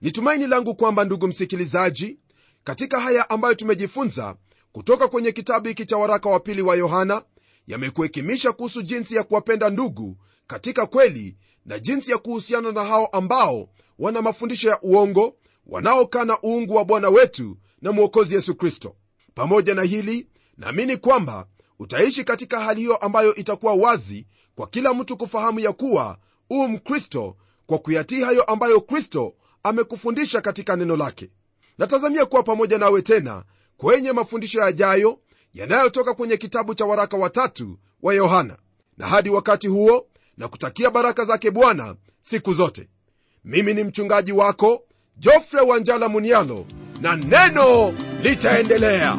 Ni 0.00 0.12
tumaini 0.12 0.46
langu 0.46 0.74
kwamba 0.74 1.04
ndugu 1.04 1.28
msikilizaji 1.28 2.18
katika 2.64 3.00
haya 3.00 3.30
ambayo 3.30 3.54
tumejifunza 3.54 4.36
kutoka 4.72 5.08
kwenye 5.08 5.32
kitabu 5.32 5.68
hiki 5.68 5.86
cha 5.86 5.96
waraka 5.96 6.28
wa 6.28 6.40
pili 6.40 6.62
wa 6.62 6.76
yohana 6.76 7.22
yamekuhekimisha 7.66 8.52
kuhusu 8.52 8.82
jinsi 8.82 9.14
ya 9.14 9.22
kuwapenda 9.24 9.70
ndugu 9.70 10.16
katika 10.46 10.86
kweli 10.86 11.36
na 11.66 11.78
jinsi 11.78 12.10
ya 12.10 12.18
kuhusiana 12.18 12.72
na 12.72 12.84
hao 12.84 13.06
ambao 13.06 13.68
wana 13.98 14.22
mafundisho 14.22 14.68
ya 14.68 14.80
uongo 14.82 15.36
wanaokana 15.66 16.38
uungu 16.44 16.74
wa 16.74 16.84
bwana 16.84 17.08
wetu 17.08 17.56
na 17.82 17.92
mwokozi 17.92 18.34
yesu 18.34 18.54
kristo. 18.54 18.96
Pamoja 19.34 19.74
na 19.74 19.82
hili 19.82 20.28
naamini 20.60 20.96
kwamba 20.96 21.46
utaishi 21.78 22.24
katika 22.24 22.60
hali 22.60 22.80
hiyo 22.80 22.96
ambayo 22.96 23.34
itakuwa 23.34 23.74
wazi 23.74 24.26
kwa 24.54 24.66
kila 24.66 24.94
mtu 24.94 25.16
kufahamu 25.16 25.60
ya 25.60 25.72
kuwa 25.72 26.18
uu 26.50 26.68
mkristo 26.68 27.36
kwa 27.66 27.78
kuyatii 27.78 28.20
hayo 28.22 28.42
ambayo 28.42 28.80
kristo 28.80 29.34
amekufundisha 29.62 30.40
katika 30.40 30.76
neno 30.76 30.96
lake. 30.96 31.30
Natazamia 31.78 32.26
kuwa 32.26 32.42
pamoja 32.42 32.78
nawe 32.78 33.02
tena 33.02 33.44
kwenye 33.76 34.12
mafundisho 34.12 34.60
yajayo 34.60 35.18
yanayotoka 35.54 36.14
kwenye 36.14 36.36
kitabu 36.36 36.74
cha 36.74 36.84
waraka 36.84 37.16
watatu 37.16 37.78
wa 38.02 38.14
yohana. 38.14 38.56
Na 38.98 39.08
hadi 39.08 39.30
wakati 39.30 39.68
huo 39.68 40.06
na 40.36 40.48
kutakia 40.48 40.90
baraka 40.90 41.24
zake 41.24 41.50
bwana 41.50 41.94
siku 42.20 42.52
zote. 42.54 42.88
Mimi 43.44 43.74
ni 43.74 43.84
mchungaji 43.84 44.32
wako 44.32 44.82
jofre 45.16 45.60
wanjala 45.60 46.08
munialo 46.08 46.66
na 47.00 47.16
neno 47.16 47.94
litaendelea 48.22 49.18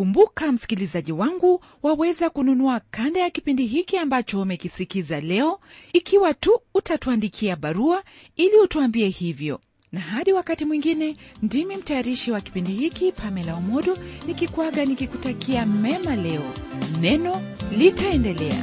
kumbuka 0.00 0.52
msikilizaji 0.52 1.12
wangu 1.12 1.64
waweza 1.82 2.30
kununua 2.30 2.80
kanda 2.90 3.20
ya 3.20 3.30
kipindi 3.30 3.66
hiki 3.66 3.96
ambacho 3.98 4.40
umekisikiza 4.42 5.20
leo. 5.20 5.60
Ikiwa 5.92 6.34
tu 6.34 6.60
utatuandikia 6.74 7.56
barua 7.56 8.02
ili 8.36 8.56
utuambie 8.56 9.08
hivyo. 9.08 9.60
Na 9.92 10.00
hadi 10.00 10.32
wakati 10.32 10.64
mwingine 10.64 11.16
ndimi 11.42 11.76
mtayarishi 11.76 12.32
wa 12.32 12.40
kipindi 12.40 12.72
hiki 12.72 13.12
pamela 13.12 13.54
omodo 13.54 13.98
nikikwaga 14.26 14.84
nikikutakia 14.84 15.66
mema 15.66 16.16
leo. 16.16 16.52
Neno 17.00 17.42
litaendelea 17.78 18.62